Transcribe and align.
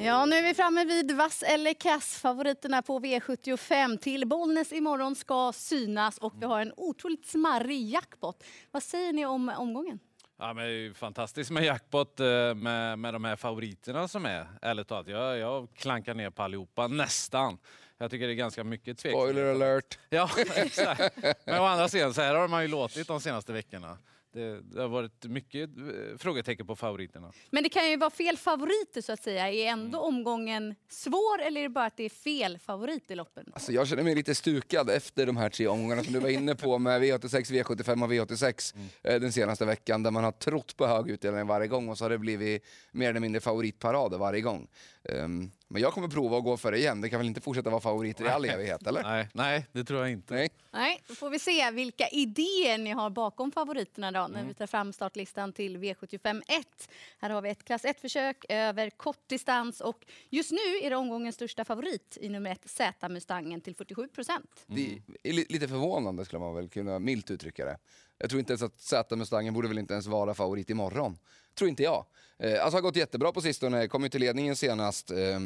Ja, 0.00 0.26
nu 0.26 0.36
är 0.36 0.42
vi 0.42 0.54
framme 0.54 0.84
vid 0.84 1.12
vass 1.12 1.42
eller 1.42 1.74
kass. 1.74 2.20
Favoriterna 2.20 2.82
på 2.82 3.00
V75 3.00 3.98
till 3.98 4.28
Bollnäs 4.28 4.72
imorgon 4.72 5.14
ska 5.14 5.52
synas 5.54 6.18
och 6.18 6.32
vi 6.40 6.46
har 6.46 6.60
en 6.60 6.72
otroligt 6.76 7.26
smarrig 7.26 7.88
jackpot. 7.90 8.44
Vad 8.70 8.82
säger 8.82 9.12
ni 9.12 9.26
om 9.26 9.52
omgången? 9.56 9.98
Ja, 10.38 10.54
men 10.54 10.64
det 10.64 10.70
är 10.70 10.74
ju 10.74 10.94
fantastiskt 10.94 11.50
med 11.50 11.64
jackpot 11.64 12.20
eh, 12.20 12.54
med, 12.54 12.98
med 12.98 13.14
de 13.14 13.24
här 13.24 13.36
favoriterna 13.36 14.08
som 14.08 14.26
är. 14.26 14.46
Ärligt 14.62 14.88
talat, 14.88 15.08
jag, 15.08 15.38
jag 15.38 15.68
klankar 15.74 16.14
ner 16.14 16.30
på 16.30 16.42
allihopa, 16.42 16.86
nästan. 16.86 17.58
Jag 17.98 18.10
tycker 18.10 18.26
det 18.26 18.32
är 18.32 18.34
ganska 18.34 18.64
mycket 18.64 18.98
tveksamhet. 18.98 19.30
Spoiler 19.30 19.54
alert! 19.54 19.98
Ja, 20.10 20.30
exakt. 20.54 21.16
Men 21.46 21.60
å 21.60 21.64
andra 21.64 21.88
sidan, 21.88 22.14
så 22.14 22.20
här 22.20 22.34
har 22.34 22.48
man 22.48 22.62
ju 22.62 22.68
låtit 22.68 23.08
de 23.08 23.20
senaste 23.20 23.52
veckorna. 23.52 23.98
Det, 24.32 24.60
det, 24.60 24.80
har 24.80 24.88
varit 24.88 25.24
mycket 25.24 25.70
eh, 25.78 26.18
frågetecken 26.18 26.66
på 26.66 26.76
favoriterna. 26.76 27.32
Men 27.50 27.62
det 27.62 27.68
kan 27.68 27.90
ju 27.90 27.96
vara 27.96 28.10
fel 28.10 28.36
favoriter 28.36 29.00
så 29.00 29.12
att 29.12 29.22
säga. 29.22 29.52
Är 29.52 29.66
ändå 29.66 29.98
mm. 29.98 30.16
omgången 30.16 30.74
svår 30.88 31.42
eller 31.42 31.60
är 31.60 31.62
det 31.62 31.68
bara 31.68 31.84
att 31.84 31.96
det 31.96 32.04
är 32.04 32.08
fel 32.08 32.58
favorit 32.58 33.10
i 33.10 33.14
loppen? 33.14 33.50
Alltså 33.52 33.72
jag 33.72 33.88
känner 33.88 34.02
mig 34.02 34.14
lite 34.14 34.34
stukad 34.34 34.90
efter 34.90 35.26
de 35.26 35.36
här 35.36 35.50
tre 35.50 35.66
omgångarna 35.66 36.04
som 36.04 36.12
du 36.12 36.20
var 36.20 36.28
inne 36.28 36.54
på 36.54 36.78
med 36.78 37.02
V86, 37.02 37.52
V75 37.52 38.04
och 38.04 38.12
V86 38.12 38.74
mm. 38.74 38.88
Eh, 39.02 39.20
den 39.20 39.32
senaste 39.32 39.64
veckan 39.64 40.02
där 40.02 40.10
man 40.10 40.24
har 40.24 40.32
trott 40.32 40.76
på 40.76 40.86
hög 40.86 41.10
utdelning 41.10 41.46
varje 41.46 41.66
gång 41.66 41.88
och 41.88 41.98
så 41.98 42.04
har 42.04 42.10
det 42.10 42.18
blivit 42.18 42.64
mer 42.92 43.10
eller 43.10 43.20
mindre 43.20 43.40
favoritparader 43.40 44.18
varje 44.18 44.40
gång. 44.40 44.68
Um, 45.02 45.50
men 45.68 45.82
jag 45.82 45.92
kommer 45.92 46.08
prova 46.08 46.38
att 46.38 46.44
gå 46.44 46.56
för 46.56 46.72
det 46.72 46.78
igen. 46.78 47.00
Det 47.00 47.10
kan 47.10 47.20
väl 47.20 47.26
inte 47.26 47.40
fortsätta 47.40 47.70
vara 47.70 47.80
favoriter 47.80 48.24
i 48.24 48.28
all 48.28 48.44
evighet, 48.44 48.86
eller? 48.86 49.02
Nej, 49.02 49.28
nej, 49.32 49.66
det 49.72 49.84
tror 49.84 50.00
jag 50.00 50.10
inte. 50.10 50.34
Nej. 50.34 50.50
nej, 50.70 51.02
då 51.08 51.14
får 51.14 51.30
vi 51.30 51.38
se 51.38 51.70
vilka 51.70 52.08
idéer 52.08 52.78
ni 52.78 52.90
har 52.90 53.10
bakom 53.10 53.50
favoriterna 53.50 54.10
då, 54.10 54.18
när 54.20 54.38
mm. 54.38 54.48
vi 54.48 54.54
tar 54.54 54.66
fram 54.66 54.92
startlistan 54.92 55.52
till 55.52 55.76
V75 55.76 56.42
1. 56.48 56.90
Här 57.18 57.30
har 57.30 57.42
vi 57.42 57.50
ett 57.50 57.64
klass 57.64 57.84
1-försök 57.84 58.44
över 58.48 58.90
kort 58.90 59.28
distans 59.28 59.80
och 59.80 60.06
just 60.30 60.50
nu 60.50 60.78
är 60.82 60.90
det 60.90 60.96
omgångens 60.96 61.34
största 61.34 61.64
favorit 61.64 62.18
i 62.20 62.28
nummer 62.28 62.50
1 62.50 62.70
Z-Mustangen 62.70 63.60
till 63.60 63.74
47 63.74 64.08
procent. 64.08 64.66
Mm. 64.68 65.02
Det 65.22 65.28
är 65.28 65.32
lite 65.32 65.68
förvånande 65.68 66.24
skulle 66.24 66.40
man 66.40 66.54
väl 66.54 66.68
kunna 66.68 66.98
milt 66.98 67.30
uttrycka 67.30 67.64
det. 67.64 67.78
Jag 68.18 68.30
tror 68.30 68.40
inte 68.40 68.52
ens 68.52 68.62
att 68.62 68.80
Z-Mustangen 68.80 69.54
borde 69.54 69.68
väl 69.68 69.78
inte 69.78 69.94
ens 69.94 70.06
vara 70.06 70.34
favorit 70.34 70.70
imorgon. 70.70 71.18
Tror 71.54 71.70
inte 71.70 71.82
jag. 71.82 72.04
Eh, 72.38 72.64
alltså 72.64 72.76
har 72.76 72.82
gått 72.82 72.96
jättebra 72.96 73.32
på 73.32 73.40
sistone, 73.40 73.88
kom 73.88 74.02
ju 74.02 74.08
till 74.08 74.20
ledningen 74.20 74.56
senast. 74.56 75.10
Eh, 75.10 75.40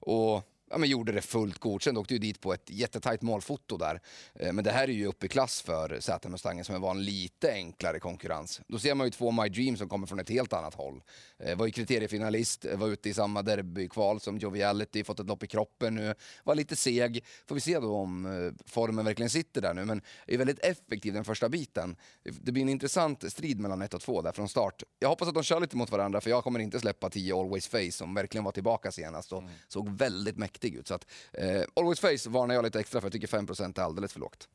och 0.00 0.42
ja, 0.70 0.78
men 0.78 0.88
gjorde 0.88 1.12
det 1.12 1.22
fullt 1.22 1.58
godkänt. 1.58 1.98
Åkte 1.98 2.14
ju 2.14 2.20
dit 2.20 2.40
på 2.40 2.52
ett 2.52 2.70
jättetajt 2.70 3.22
målfoto 3.22 3.76
där. 3.76 4.00
Eh, 4.34 4.52
men 4.52 4.64
det 4.64 4.70
här 4.70 4.88
är 4.88 4.92
ju 4.92 5.06
uppe 5.06 5.26
i 5.26 5.28
klass 5.28 5.62
för 5.62 6.00
Z-Mustangen 6.00 6.64
som 6.64 6.80
var 6.80 6.90
en 6.90 7.04
lite 7.04 7.52
enklare 7.52 8.00
konkurrens. 8.00 8.60
Då 8.68 8.78
ser 8.78 8.94
man 8.94 9.06
ju 9.06 9.10
två 9.10 9.30
My 9.30 9.48
Dream 9.48 9.76
som 9.76 9.88
kommer 9.88 10.06
från 10.06 10.20
ett 10.20 10.28
helt 10.28 10.52
annat 10.52 10.74
håll. 10.74 11.02
Eh, 11.38 11.56
var 11.56 11.66
ju 11.66 11.72
kriteriefinalist, 11.72 12.66
var 12.74 12.88
ute 12.88 13.08
i 13.08 13.14
samma 13.14 13.42
derbykval 13.42 14.20
som 14.20 14.38
Joviality, 14.38 15.04
fått 15.04 15.20
ett 15.20 15.26
lopp 15.26 15.42
i 15.42 15.46
kroppen 15.46 15.94
nu. 15.94 16.14
Var 16.44 16.54
lite 16.54 16.76
seg. 16.76 17.24
Får 17.46 17.54
vi 17.54 17.60
se 17.60 17.80
då 17.80 17.96
om 17.96 18.26
eh, 18.26 18.66
formen 18.66 19.04
verkligen 19.04 19.30
sitter 19.30 19.60
där 19.60 19.74
nu. 19.74 19.84
Men 19.84 20.02
är 20.26 20.38
väldigt 20.38 20.64
effektiv 20.64 21.12
den 21.14 21.24
första 21.24 21.48
biten. 21.48 21.96
Det 22.22 22.52
blir 22.52 22.62
en 22.62 22.68
intressant 22.68 23.32
strid 23.32 23.60
mellan 23.60 23.82
1 23.82 23.94
och 23.94 24.00
2 24.00 24.22
där 24.22 24.32
från 24.32 24.48
start. 24.48 24.82
Jag 24.98 25.08
hoppas 25.08 25.28
att 25.28 25.34
de 25.34 25.42
kör 25.42 25.60
lite 25.60 25.76
mot 25.76 25.90
varandra 25.90 26.20
för 26.20 26.30
jag 26.30 26.44
kommer 26.44 26.60
inte 26.60 26.80
släppa 26.80 27.10
10 27.10 27.40
Always 27.40 27.68
Face 27.68 27.92
som 27.92 28.14
verkligen 28.14 28.44
var 28.44 28.52
tillbaka 28.52 28.92
senast 28.92 29.32
och 29.32 29.42
mm. 29.42 29.52
såg 29.68 29.88
väldigt 29.88 30.36
mäktig 30.36 30.53
mäktig 30.54 30.74
ut. 30.74 30.88
Så 30.88 30.94
att, 30.94 31.06
eh, 31.32 31.62
Always 31.76 32.00
Face 32.00 32.30
varnar 32.30 32.54
jag 32.54 32.64
lite 32.64 32.80
extra 32.80 33.00
för, 33.00 33.06
jag 33.06 33.12
tycker 33.12 33.26
5% 33.26 33.78
är 33.78 33.82
alldeles 33.82 34.12
för 34.12 34.20
lågt. 34.20 34.48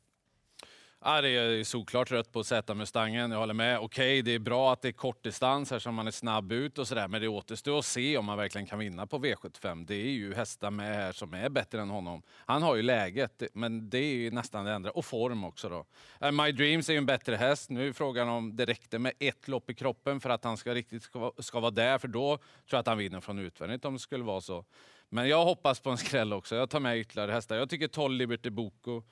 Ja, 1.04 1.20
det 1.20 1.28
är 1.28 1.64
såklart 1.64 2.10
rött 2.10 2.32
på 2.32 2.44
Z-Mustangen, 2.44 3.30
jag 3.30 3.38
håller 3.38 3.54
med. 3.54 3.78
Okej, 3.78 4.22
det 4.22 4.34
är 4.34 4.38
bra 4.38 4.72
att 4.72 4.82
det 4.82 4.88
är 4.88 4.92
kortdistans 4.92 5.70
här 5.70 5.78
som 5.78 5.94
man 5.94 6.06
är 6.06 6.10
snabb 6.10 6.52
ut 6.52 6.78
och 6.78 6.88
sådär, 6.88 7.08
men 7.08 7.20
det 7.20 7.28
återstår 7.28 7.78
att 7.78 7.84
se 7.84 8.18
om 8.18 8.24
man 8.24 8.38
verkligen 8.38 8.66
kan 8.66 8.78
vinna 8.78 9.06
på 9.06 9.18
V75. 9.18 9.86
Det 9.86 9.94
är 9.94 10.10
ju 10.10 10.34
hästar 10.34 10.70
med 10.70 10.94
här 10.94 11.12
som 11.12 11.34
är 11.34 11.48
bättre 11.48 11.80
än 11.80 11.90
honom. 11.90 12.22
Han 12.46 12.62
har 12.62 12.76
ju 12.76 12.82
läget, 12.82 13.42
men 13.52 13.90
det 13.90 13.98
är 13.98 14.14
ju 14.14 14.30
nästan 14.30 14.64
det 14.64 14.74
andra. 14.74 14.90
Och 14.90 15.04
form 15.04 15.44
också 15.44 15.68
då. 15.68 15.84
Eh, 16.20 16.32
My 16.32 16.52
Dreams 16.52 16.88
är 16.88 16.92
ju 16.92 16.98
en 16.98 17.06
bättre 17.06 17.36
häst. 17.36 17.70
Nu 17.70 17.88
är 17.88 17.92
frågan 17.92 18.28
om 18.28 18.56
det 18.56 18.64
räckte 18.64 18.98
med 18.98 19.12
ett 19.18 19.48
lopp 19.48 19.70
i 19.70 19.74
kroppen 19.74 20.20
för 20.20 20.30
att 20.30 20.44
han 20.44 20.56
ska 20.56 20.74
riktigt 20.74 21.02
ska, 21.02 21.32
ska 21.38 21.60
vara 21.60 21.70
där, 21.70 21.98
för 21.98 22.08
då 22.08 22.36
tror 22.36 22.42
jag 22.70 22.80
att 22.80 22.86
han 22.86 22.98
vinner 22.98 23.20
från 23.20 23.38
utvändigt 23.38 23.84
om 23.84 23.92
det 23.92 24.00
skulle 24.00 24.24
vara 24.24 24.40
så. 24.40 24.64
Men 25.08 25.28
jag 25.28 25.44
hoppas 25.44 25.80
på 25.80 25.90
en 25.90 25.98
skräll 25.98 26.32
också. 26.32 26.56
Jag 26.56 26.70
tar 26.70 26.80
med 26.80 26.98
ytterligare 26.98 27.32
hästar. 27.32 27.56
Jag 27.56 27.70
tycker 27.70 27.88
12 27.88 28.14
Liberty 28.14 28.50
Boko. 28.50 29.02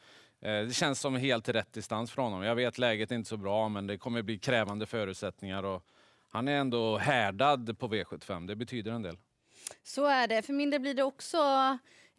Eh, 0.40 0.66
det 0.66 0.74
känns 0.74 1.00
som 1.00 1.16
helt 1.16 1.48
rätt 1.48 1.72
distans 1.72 2.10
för 2.10 2.22
honom. 2.22 2.42
Jag 2.42 2.54
vet 2.54 2.78
läget 2.78 3.10
är 3.10 3.14
inte 3.14 3.28
så 3.28 3.36
bra, 3.36 3.68
men 3.68 3.86
det 3.86 3.98
kommer 3.98 4.22
bli 4.22 4.38
krävande 4.38 4.86
förutsättningar. 4.86 5.62
Och 5.62 5.84
han 6.30 6.48
är 6.48 6.56
ändå 6.56 6.98
härdad 6.98 7.78
på 7.78 7.88
V75. 7.88 8.46
Det 8.46 8.56
betyder 8.56 8.92
en 8.92 9.02
del. 9.02 9.16
Så 9.82 10.06
är 10.06 10.28
det. 10.28 10.42
För 10.42 10.52
min 10.52 10.70
del 10.70 10.80
blir 10.80 10.94
det 10.94 11.02
också 11.02 11.38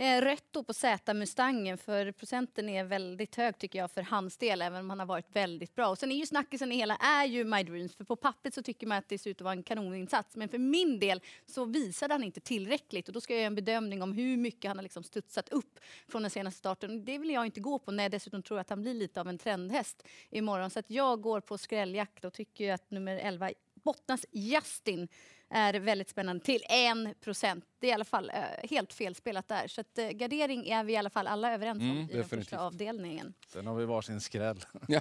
Eh, 0.01 0.21
rött 0.21 0.45
då 0.51 0.63
på 0.63 0.73
Z-Mustangen 0.73 1.77
för 1.77 2.11
procenten 2.11 2.69
är 2.69 2.83
väldigt 2.83 3.35
hög 3.35 3.57
tycker 3.57 3.79
jag 3.79 3.91
för 3.91 4.01
hans 4.01 4.37
del 4.37 4.61
även 4.61 4.79
om 4.79 4.89
han 4.89 4.99
har 4.99 5.05
varit 5.05 5.35
väldigt 5.35 5.75
bra. 5.75 5.87
Och 5.87 5.97
sen 5.97 6.11
är 6.11 6.15
ju 6.15 6.25
snackisen 6.25 6.71
i 6.71 6.75
hela 6.75 6.95
är 6.95 7.25
ju 7.25 7.43
My 7.43 7.63
Dreams 7.63 7.95
för 7.95 8.03
på 8.03 8.15
pappret 8.15 8.53
så 8.53 8.63
tycker 8.63 8.87
man 8.87 8.97
att 8.97 9.09
det 9.09 9.17
ser 9.17 9.29
ut 9.29 9.37
att 9.37 9.41
vara 9.41 9.53
en 9.53 9.63
kanoninsats 9.63 10.35
men 10.35 10.49
för 10.49 10.57
min 10.57 10.99
del 10.99 11.21
så 11.45 11.65
visade 11.65 12.13
han 12.13 12.23
inte 12.23 12.39
tillräckligt 12.39 13.07
och 13.07 13.13
då 13.13 13.21
ska 13.21 13.33
jag 13.33 13.39
göra 13.39 13.47
en 13.47 13.55
bedömning 13.55 14.01
om 14.01 14.13
hur 14.13 14.37
mycket 14.37 14.69
han 14.69 14.77
har 14.77 14.83
liksom 14.83 15.03
studsat 15.03 15.49
upp 15.49 15.79
från 16.07 16.21
den 16.21 16.31
senaste 16.31 16.59
starten. 16.59 17.05
Det 17.05 17.17
vill 17.17 17.29
jag 17.29 17.45
inte 17.45 17.59
gå 17.59 17.79
på 17.79 17.91
när 17.91 18.03
jag 18.03 18.11
dessutom 18.11 18.43
tror 18.43 18.59
att 18.59 18.69
han 18.69 18.81
blir 18.81 18.93
lite 18.93 19.21
av 19.21 19.27
en 19.27 19.37
trendhäst 19.37 20.03
imorgon 20.29 20.69
så 20.69 20.79
att 20.79 20.89
jag 20.89 21.21
går 21.21 21.41
på 21.41 21.57
skrälljakt 21.57 22.25
och 22.25 22.33
tycker 22.33 22.73
att 22.73 22.91
nummer 22.91 23.17
11 23.17 23.51
Bottnas 23.83 24.25
Justin 24.31 25.07
är 25.49 25.73
väldigt 25.73 26.09
spännande 26.09 26.45
till 26.45 26.63
1 27.09 27.21
procent. 27.21 27.65
Det 27.79 27.87
är 27.87 27.91
i 27.91 27.93
alla 27.93 28.05
fall 28.05 28.31
uh, 28.35 28.69
helt 28.69 28.93
felspelat 28.93 29.47
där. 29.47 29.67
Så 29.67 29.81
att, 29.81 29.99
uh, 29.99 30.09
gardering 30.09 30.69
är 30.69 30.83
vi 30.83 30.93
i 30.93 30.97
alla 30.97 31.09
fall 31.09 31.27
alla 31.27 31.53
överens 31.53 31.81
om 31.81 31.89
mm, 31.89 31.97
i 31.97 32.01
definitivt. 32.01 32.29
den 32.29 32.39
första 32.39 32.59
avdelningen. 32.59 33.33
Sen 33.47 33.67
har 33.67 33.75
vi 33.75 33.85
varsin 33.85 34.21
skräll. 34.21 34.65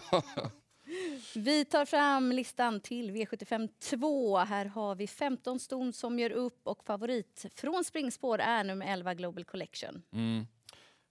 Vi 1.35 1.65
tar 1.65 1.85
fram 1.85 2.33
listan 2.33 2.81
till 2.81 3.11
V75 3.11 3.69
2. 3.81 4.39
Här 4.39 4.65
har 4.65 4.95
vi 4.95 5.07
15 5.07 5.61
ston 5.61 5.93
som 5.93 6.19
gör 6.19 6.31
upp 6.31 6.61
och 6.63 6.85
favorit 6.85 7.47
från 7.55 7.85
springspår 7.85 8.39
är 8.39 8.65
nummer 8.65 8.87
11 8.93 9.15
Global 9.15 9.45
Collection. 9.45 10.03
Mm. 10.13 10.47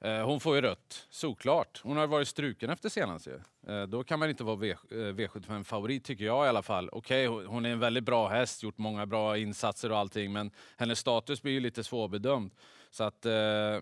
Eh, 0.02 0.26
hon 0.26 0.40
får 0.40 0.56
ju 0.56 0.62
rött, 0.62 1.08
såklart. 1.10 1.82
Hon 1.84 1.98
har 1.98 2.08
varit 2.08 2.28
struken 2.28 2.70
efter 2.70 2.90
senast 2.90 3.28
ju. 3.28 3.40
Eh, 3.74 3.84
då 3.84 4.04
kan 4.04 4.20
man 4.20 4.30
inte 4.30 4.44
vara 4.44 4.68
eh, 4.68 4.76
V75-favorit 4.90 6.04
tycker 6.04 6.26
jag 6.26 6.46
i 6.46 6.50
alla 6.50 6.62
fall. 6.62 6.90
Okej, 6.92 7.30
okay, 7.30 7.48
hon 7.48 7.66
är 7.66 7.70
en 7.70 7.80
väldigt 7.80 8.04
bra 8.04 8.28
häst, 8.28 8.64
gjort 8.64 8.78
många 8.78 9.06
bra 9.06 9.38
insatser 9.38 9.92
och 9.92 9.98
allting, 9.98 10.34
men 10.34 10.52
hennes 10.78 11.00
status 11.00 11.42
blir 11.42 11.54
ju 11.54 11.60
lite 11.60 11.84
svårbedömd. 11.84 12.52
Så 12.92 13.04
att, 13.04 13.26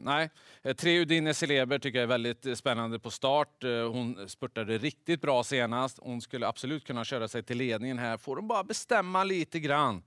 nej. 0.02 0.30
Tre 0.78 1.02
Udine 1.02 1.34
Celeber 1.34 1.80
tycker 1.80 2.00
jag 2.00 2.04
är 2.04 2.08
väldigt 2.08 2.58
spännande 2.58 3.00
på 3.00 3.12
start. 3.12 3.64
Hon 3.92 4.30
spurtade 4.30 4.78
riktigt 4.78 5.22
bra 5.22 5.44
senast. 5.44 6.00
Hon 6.02 6.22
skulle 6.22 6.48
absolut 6.48 6.86
kunna 6.86 7.04
köra 7.04 7.28
sig 7.28 7.44
till 7.44 7.58
ledningen 7.58 8.00
här. 8.00 8.18
Får 8.18 8.36
hon 8.36 8.48
bara 8.48 8.64
bestämma 8.64 9.24
lite 9.24 9.60
grann 9.60 10.04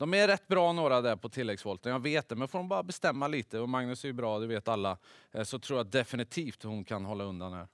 de 0.00 0.14
är 0.14 0.28
rätt 0.28 0.48
bra 0.48 0.72
några 0.72 1.00
där 1.00 1.16
på 1.16 1.28
tilläggsvolten, 1.28 1.92
jag 1.92 2.02
vet 2.02 2.28
det. 2.28 2.36
Men 2.36 2.48
får 2.48 2.58
de 2.58 2.68
bara 2.68 2.82
bestämma 2.82 3.28
lite, 3.28 3.58
och 3.58 3.68
Magnus 3.68 4.04
är 4.04 4.08
ju 4.08 4.12
bra, 4.12 4.38
det 4.38 4.46
vet 4.46 4.68
alla, 4.68 4.98
eh, 5.32 5.42
så 5.42 5.58
tror 5.58 5.78
jag 5.78 5.86
definitivt 5.86 6.62
hon 6.62 6.84
kan 6.84 7.04
hålla 7.04 7.24
undan 7.24 7.52
här. 7.52 7.68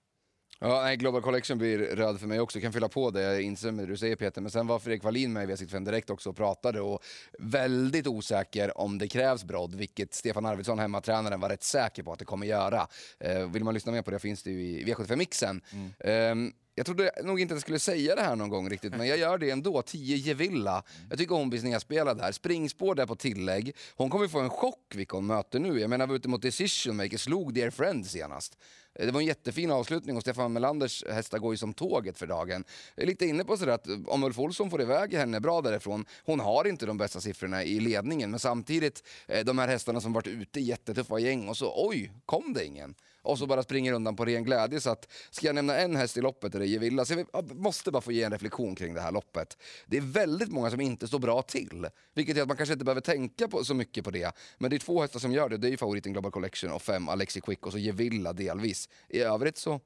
Ja, 0.59 0.83
nej, 0.83 0.97
Global 0.97 1.23
Collection 1.23 1.59
blir 1.59 1.79
röd 1.79 2.21
för 2.21 2.27
mig 2.27 2.41
också, 2.41 2.59
jag 2.59 2.63
kan 2.63 2.73
fylla 2.73 2.89
på 2.89 3.11
det, 3.11 3.23
jag 3.23 3.43
instämmer 3.43 3.73
med 3.73 3.85
det 3.85 3.93
du 3.93 3.97
säger 3.97 4.17
Peter. 4.17 4.41
Men 4.41 4.51
sen 4.51 4.67
var 4.67 4.79
Fredrik 4.79 5.05
Wallin 5.05 5.33
med 5.33 5.51
i 5.51 5.53
V65 5.53 5.85
Direkt 5.85 6.11
också 6.11 6.31
och 6.31 6.37
pratade 6.37 6.81
och 6.81 7.03
väldigt 7.39 8.07
osäker 8.07 8.79
om 8.79 8.99
det 8.99 9.09
krävs 9.09 9.45
brodd, 9.45 9.75
vilket 9.75 10.15
Stefan 10.15 10.47
Arvidsson, 10.47 10.79
hemmatränaren, 10.79 11.41
var 11.41 11.49
rätt 11.49 11.63
säker 11.63 12.03
på 12.03 12.13
att 12.13 12.19
det 12.19 12.25
kommer 12.25 12.47
göra. 12.47 12.87
Eh, 13.21 13.51
vill 13.51 13.65
man 13.65 13.75
lyssna 13.75 13.93
mer 13.93 14.03
på 14.03 14.11
det 14.11 14.19
finns 14.19 14.43
det 14.43 14.51
ju 14.51 14.61
i 14.61 14.85
V75-mixen. 14.85 15.61
Mm. 15.73 16.49
Eh, 16.49 16.53
jag 16.79 16.87
trodde 16.87 17.11
nog 17.25 17.41
inte 17.41 17.55
att 17.55 17.57
jag 17.57 17.63
skulle 17.63 17.79
säga 17.79 18.15
det 18.15 18.23
här 18.23 18.37
någon 18.37 18.49
gång 18.49 18.71
riktigt, 18.71 18.97
men 18.97 19.07
jag 19.07 19.19
gör 19.19 19.39
det 19.39 19.51
ändå. 19.51 19.83
10 19.83 20.17
Gevilla. 20.17 20.83
Jag 21.11 21.19
tycker 21.19 21.35
hon 21.35 21.51
blir 21.51 21.61
snedspelad 21.61 22.21
här. 22.21 22.33
Springspår 22.33 22.95
där 22.95 23.07
på 23.07 23.17
tillägg. 23.17 23.77
Hon 23.97 24.11
kommer 24.11 24.29
få 24.29 24.41
en 24.41 24.51
chock 24.51 24.93
vilka 24.95 25.17
hon 25.17 25.27
möter 25.27 25.61
nu. 25.61 25.81
Jag 25.81 25.91
menar, 25.91 26.07
var 26.07 26.15
ute 26.15 26.29
mot 26.29 26.43
Decision 26.43 26.97
Maker, 26.97 27.19
slog 27.19 27.55
Dear 27.55 27.71
Friend 27.71 28.07
senast. 28.07 28.59
Det 28.99 29.11
var 29.11 29.21
en 29.21 29.27
jättefin 29.27 29.71
avslutning 29.71 30.17
och 30.17 30.23
Stefan 30.23 30.53
Melanders 30.53 31.05
hästar 31.11 31.39
går 31.39 31.53
ju 31.53 31.57
som 31.57 31.75
tåget 31.75 32.19
för 32.19 32.27
dagen. 32.27 32.65
Jag 32.95 33.03
är 33.03 33.07
lite 33.07 33.27
inne 33.27 33.45
på 33.45 33.57
sådär 33.57 33.73
att 33.73 33.87
om 34.07 34.25
Ulf 34.25 34.39
Olsson 34.39 34.71
får 34.71 34.83
iväg 34.83 35.15
henne 35.15 35.41
bra 35.41 35.61
därifrån, 35.61 36.07
hon 36.25 36.41
har 36.41 36.67
inte 36.67 36.87
de 36.87 36.99
bästa 36.99 37.21
siffrorna 37.21 37.65
i 37.65 37.81
ledningen, 37.81 38.31
men 38.31 38.41
samtidigt 38.41 39.03
eh, 39.27 39.45
de 39.45 39.59
här 39.59 39.69
hästarna 39.69 40.01
som 40.01 40.13
varit 40.13 40.27
ute 40.27 40.61
i 40.61 40.63
jättetuffa 40.63 41.19
gäng 41.19 41.49
och 41.49 41.57
så 41.57 41.89
oj, 41.89 42.13
kom 42.27 42.53
det 42.53 42.65
ingen? 42.65 42.95
Och 43.27 43.39
så 43.39 43.47
bara 43.47 43.63
springer 43.63 43.93
undan 43.93 44.17
på 44.17 44.25
ren 44.25 44.45
glädje. 44.45 44.81
Så 44.81 44.91
att, 44.91 45.13
ska 45.31 45.47
jag 45.47 45.55
nämna 45.55 45.77
en 45.77 45.97
häst 45.97 46.17
i 46.17 46.21
loppet 46.21 46.55
är 46.55 46.59
det 46.59 46.67
Gevilla. 46.67 47.05
Så 47.05 47.25
jag 47.33 47.57
måste 47.57 47.91
bara 47.91 48.01
få 48.01 48.13
ge 48.13 48.23
en 48.23 48.33
reflektion 48.33 48.75
kring 48.75 48.95
det 48.95 49.01
här 49.01 49.13
loppet. 49.13 49.59
Det 49.87 49.97
är 49.97 50.01
väldigt 50.01 50.49
många 50.49 50.71
som 50.71 50.81
inte 50.81 51.09
står 51.09 51.19
bra 51.19 51.43
till, 51.43 51.89
vilket 52.15 52.37
gör 52.37 52.43
att 52.43 52.49
man 52.49 52.57
kanske 52.57 52.73
inte 52.73 52.85
behöver 52.85 53.01
tänka 53.01 53.49
på, 53.49 53.65
så 53.65 53.75
mycket 53.75 54.05
på 54.05 54.11
det. 54.11 54.33
Men 54.59 54.71
det 54.71 54.77
är 54.77 54.79
två 54.79 55.01
hästar 55.01 55.21
som 55.21 55.33
gör 55.33 55.49
det, 55.49 55.57
det 55.57 55.69
är 55.69 55.71
ju 55.71 55.77
favoriten 55.77 56.13
Global 56.13 56.33
Collection 56.33 56.73
och 56.73 56.83
fem 56.83 57.09
Alexi 57.09 57.41
Quick 57.41 57.67
och 57.67 57.73
så 57.73 57.79
Gevilla 57.79 58.33
delvis. 58.33 58.86
I 59.09 59.21
övrigt 59.21 59.57
så, 59.57 59.81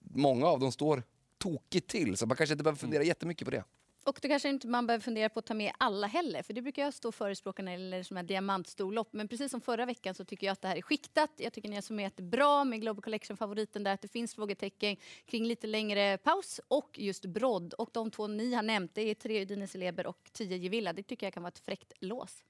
många 0.00 0.46
av 0.46 0.60
dem 0.60 0.72
står 0.72 1.02
tokigt 1.38 1.88
till, 1.88 2.16
så 2.16 2.26
man 2.26 2.36
kanske 2.36 2.54
inte 2.54 2.64
behöver 2.64 2.78
fundera 2.78 3.02
jättemycket 3.02 3.44
på 3.44 3.50
det. 3.50 3.64
Och 4.04 4.18
då 4.22 4.28
kanske 4.28 4.48
inte 4.48 4.68
man 4.68 4.86
behöver 4.86 5.02
fundera 5.02 5.28
på 5.28 5.38
att 5.38 5.46
ta 5.46 5.54
med 5.54 5.72
alla 5.78 6.06
heller, 6.06 6.42
för 6.42 6.52
det 6.52 6.62
brukar 6.62 6.82
jag 6.82 6.94
stå 6.94 7.08
och 7.08 7.14
förespråka 7.14 7.62
när 7.62 7.72
det 7.72 7.82
gäller 7.82 8.14
här 8.14 8.22
diamantstorlopp. 8.22 9.12
Men 9.12 9.28
precis 9.28 9.50
som 9.50 9.60
förra 9.60 9.86
veckan 9.86 10.14
så 10.14 10.24
tycker 10.24 10.46
jag 10.46 10.52
att 10.52 10.62
det 10.62 10.68
här 10.68 10.76
är 10.76 10.82
skiktat. 10.82 11.30
Jag 11.36 11.52
tycker 11.52 11.68
ni 11.68 11.74
har 11.74 11.82
summerat 11.82 12.16
det 12.16 12.22
bra 12.22 12.64
med 12.64 12.80
Global 12.80 13.02
Collection-favoriten 13.02 13.84
där, 13.84 13.94
att 13.94 14.02
det 14.02 14.08
finns 14.08 14.34
frågetecken 14.34 14.96
kring 15.26 15.44
lite 15.44 15.66
längre 15.66 16.18
paus 16.18 16.60
och 16.68 16.98
just 16.98 17.26
brodd. 17.26 17.74
Och 17.74 17.90
de 17.92 18.10
två 18.10 18.26
ni 18.26 18.54
har 18.54 18.62
nämnt, 18.62 18.94
det 18.94 19.02
är 19.02 19.14
tre 19.14 19.42
Udine 19.42 19.66
Celeber 19.66 20.06
och 20.06 20.30
tio 20.32 20.56
Gevilla. 20.56 20.92
Det 20.92 21.02
tycker 21.02 21.26
jag 21.26 21.34
kan 21.34 21.42
vara 21.42 21.48
ett 21.48 21.58
fräckt 21.58 21.92
lås. 22.00 22.44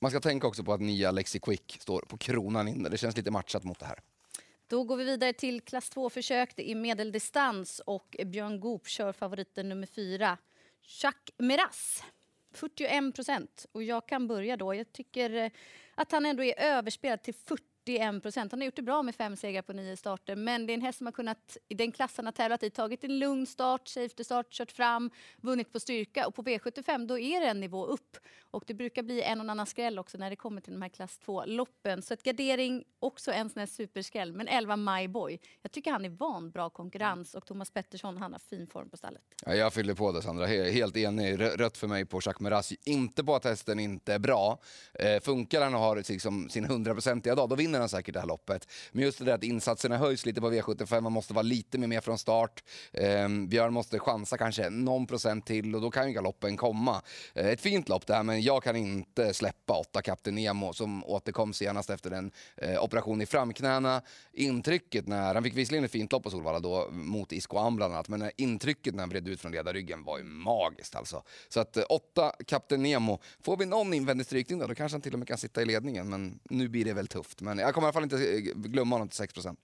Man 0.00 0.10
ska 0.10 0.20
tänka 0.20 0.46
också 0.46 0.64
på 0.64 0.72
att 0.72 0.80
nia 0.80 1.10
Lexi 1.10 1.38
Quick 1.38 1.78
står 1.80 2.02
på 2.08 2.18
kronan 2.18 2.68
inne. 2.68 2.88
Det 2.88 2.98
känns 2.98 3.16
lite 3.16 3.30
matchat 3.30 3.64
mot 3.64 3.78
det 3.78 3.86
här. 3.86 4.00
Då 4.70 4.84
går 4.84 4.96
vi 4.96 5.04
vidare 5.04 5.32
till 5.32 5.60
klass 5.60 5.92
2-försök. 5.92 6.56
Det 6.56 6.70
är 6.70 6.74
medeldistans 6.74 7.80
och 7.86 8.16
Björn 8.26 8.60
Goop 8.60 8.88
kör 8.88 9.12
favoriten 9.12 9.68
nummer 9.68 9.86
4, 9.86 10.38
Jacques 11.02 11.34
Meras. 11.38 12.04
41 12.52 13.14
procent. 13.14 13.66
Och 13.72 13.82
jag 13.82 14.08
kan 14.08 14.26
börja 14.26 14.56
då. 14.56 14.74
Jag 14.74 14.92
tycker 14.92 15.34
eh, 15.34 15.50
att 15.94 16.12
han 16.12 16.26
ändå 16.26 16.44
är 16.44 16.60
överspelad 16.60 17.22
till 17.22 17.34
40 17.34 17.64
41 17.86 18.22
procent. 18.22 18.52
Han 18.52 18.60
har 18.60 18.64
gjort 18.64 18.76
det 18.76 18.82
bra 18.82 19.02
med 19.02 19.14
fem 19.14 19.36
segrar 19.36 19.62
på 19.62 19.72
nio 19.72 19.96
starter, 19.96 20.36
men 20.36 20.66
det 20.66 20.72
är 20.72 20.74
en 20.74 20.82
häst 20.82 20.98
som 20.98 21.06
har 21.06 21.12
kunnat, 21.12 21.56
i 21.68 21.74
den 21.74 21.92
klass 21.92 22.12
han 22.16 22.26
har 22.26 22.32
tävlat 22.32 22.62
i, 22.62 22.70
tagit 22.70 23.04
en 23.04 23.18
lugn 23.18 23.46
start, 23.46 23.88
safety 23.88 24.24
start, 24.24 24.52
kört 24.52 24.72
fram, 24.72 25.10
vunnit 25.36 25.72
på 25.72 25.80
styrka 25.80 26.26
och 26.26 26.34
på 26.34 26.42
V75 26.42 27.06
då 27.06 27.18
är 27.18 27.40
det 27.40 27.46
en 27.46 27.60
nivå 27.60 27.86
upp. 27.86 28.16
Och 28.50 28.64
det 28.66 28.74
brukar 28.74 29.02
bli 29.02 29.22
en 29.22 29.40
och 29.40 29.50
annan 29.50 29.66
skräll 29.66 29.98
också 29.98 30.18
när 30.18 30.30
det 30.30 30.36
kommer 30.36 30.60
till 30.60 30.72
de 30.72 30.82
här 30.82 30.88
klass 30.88 31.18
2-loppen. 31.26 32.02
Så 32.02 32.14
ett 32.14 32.22
gardering, 32.22 32.84
också 32.98 33.32
en 33.32 33.50
sån 33.50 33.60
här 33.60 33.66
superskräll, 33.66 34.32
men 34.32 34.48
11 34.48 34.76
Myboy. 34.76 35.38
Jag 35.62 35.72
tycker 35.72 35.92
han 35.92 36.04
är 36.04 36.08
van 36.08 36.50
bra 36.50 36.70
konkurrens 36.70 37.34
och 37.34 37.46
Thomas 37.46 37.70
Pettersson, 37.70 38.16
han 38.16 38.32
har 38.32 38.38
fin 38.38 38.66
form 38.66 38.90
på 38.90 38.96
stallet. 38.96 39.22
Ja, 39.46 39.54
jag 39.54 39.74
fyller 39.74 39.94
på 39.94 40.12
det 40.12 40.22
Sandra, 40.22 40.46
helt 40.46 40.96
enig. 40.96 41.40
Rött 41.40 41.76
för 41.76 41.86
mig 41.86 42.06
på 42.06 42.20
Jacques 42.22 42.40
Meras. 42.40 42.72
Inte 42.84 43.24
på 43.24 43.34
att 43.34 43.44
hästen 43.44 43.78
inte 43.78 44.14
är 44.14 44.18
bra. 44.18 44.58
Eh, 44.94 45.20
funkar 45.20 45.62
han 45.62 45.74
och 45.74 45.80
har 45.80 45.96
liksom 45.96 46.48
sin 46.48 46.64
hundraprocentiga 46.64 47.34
dag, 47.34 47.48
då 47.48 47.56
vinner 47.56 47.69
vinner 47.70 47.80
han 47.80 47.88
säkert 47.88 48.14
det 48.14 48.20
här 48.20 48.26
loppet. 48.26 48.68
Men 48.92 49.04
just 49.04 49.18
det 49.18 49.24
där 49.24 49.34
att 49.34 49.44
insatserna 49.44 49.96
höjs 49.96 50.26
lite 50.26 50.40
på 50.40 50.50
V75, 50.50 51.00
man 51.00 51.12
måste 51.12 51.34
vara 51.34 51.42
lite 51.42 51.78
mer 51.78 51.86
med 51.86 52.04
från 52.04 52.18
start. 52.18 52.64
Eh, 52.92 53.28
Björn 53.28 53.72
måste 53.72 53.98
chansa 53.98 54.38
kanske 54.38 54.70
någon 54.70 55.06
procent 55.06 55.46
till 55.46 55.74
och 55.74 55.80
då 55.80 55.90
kan 55.90 56.08
ju 56.08 56.14
galoppen 56.14 56.56
komma. 56.56 57.02
Eh, 57.34 57.46
ett 57.46 57.60
fint 57.60 57.88
lopp 57.88 58.06
det 58.06 58.14
här, 58.14 58.22
men 58.22 58.42
jag 58.42 58.62
kan 58.62 58.76
inte 58.76 59.34
släppa 59.34 59.74
åtta 59.74 60.02
Kapten 60.02 60.34
Nemo 60.34 60.72
som 60.72 61.04
återkom 61.04 61.52
senast 61.52 61.90
efter 61.90 62.10
en 62.10 62.32
eh, 62.56 62.84
operation 62.84 63.22
i 63.22 63.26
framknäna. 63.26 64.02
Intrycket 64.32 65.06
när, 65.06 65.34
han 65.34 65.42
fick 65.42 65.56
visserligen 65.56 65.84
ett 65.84 65.90
fint 65.90 66.12
lopp 66.12 66.22
på 66.22 66.30
Solvalla 66.30 66.60
då 66.60 66.88
mot 66.90 67.32
Isco 67.32 67.58
Am 67.58 67.76
bland 67.76 67.94
annat, 67.94 68.08
men 68.08 68.30
intrycket 68.36 68.94
när 68.94 69.02
han 69.02 69.08
vred 69.08 69.28
ut 69.28 69.40
från 69.40 69.52
ledarryggen 69.52 70.04
var 70.04 70.18
ju 70.18 70.24
magiskt 70.24 70.96
alltså. 70.96 71.22
Så 71.48 71.60
att 71.60 71.76
eh, 71.76 71.84
åtta 71.88 72.32
Kapten 72.46 72.82
Nemo, 72.82 73.20
får 73.42 73.56
vi 73.56 73.66
någon 73.66 73.94
invändig 73.94 74.26
strykning 74.26 74.58
då, 74.58 74.66
då 74.66 74.74
kanske 74.74 74.94
han 74.94 75.02
till 75.02 75.12
och 75.12 75.18
med 75.18 75.28
kan 75.28 75.38
sitta 75.38 75.62
i 75.62 75.64
ledningen, 75.64 76.10
men 76.10 76.40
nu 76.50 76.68
blir 76.68 76.84
det 76.84 76.92
väl 76.92 77.06
tufft. 77.06 77.40
Men 77.40 77.59
jag 77.60 77.74
kommer 77.74 77.86
i 77.86 77.88
alla 77.88 77.92
fall 77.92 78.02
inte 78.02 78.16
eh, 78.16 78.40
glömma 78.54 78.94
honom 78.94 79.08
till 79.08 79.24
6% 79.24 79.56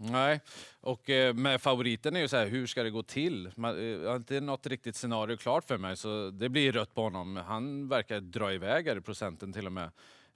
Nej, 0.00 0.40
och 0.80 1.10
eh, 1.10 1.34
med 1.34 1.62
favoriten 1.62 2.16
är 2.16 2.20
ju 2.20 2.28
så 2.28 2.36
här, 2.36 2.46
hur 2.46 2.66
ska 2.66 2.82
det 2.82 2.90
gå 2.90 3.02
till? 3.02 3.50
Man, 3.56 3.78
eh, 3.78 3.84
jag 3.84 4.08
har 4.08 4.16
inte 4.16 4.40
något 4.40 4.66
riktigt 4.66 4.96
scenario 4.96 5.36
klart 5.36 5.64
för 5.64 5.78
mig, 5.78 5.96
så 5.96 6.30
det 6.30 6.48
blir 6.48 6.72
rött 6.72 6.94
på 6.94 7.02
honom. 7.02 7.36
Han 7.36 7.88
verkar 7.88 8.20
dra 8.20 8.52
iväg 8.52 8.86
här 8.86 8.96
i 8.96 9.00
procenten 9.00 9.52
till 9.52 9.66
och 9.66 9.72
med. 9.72 9.90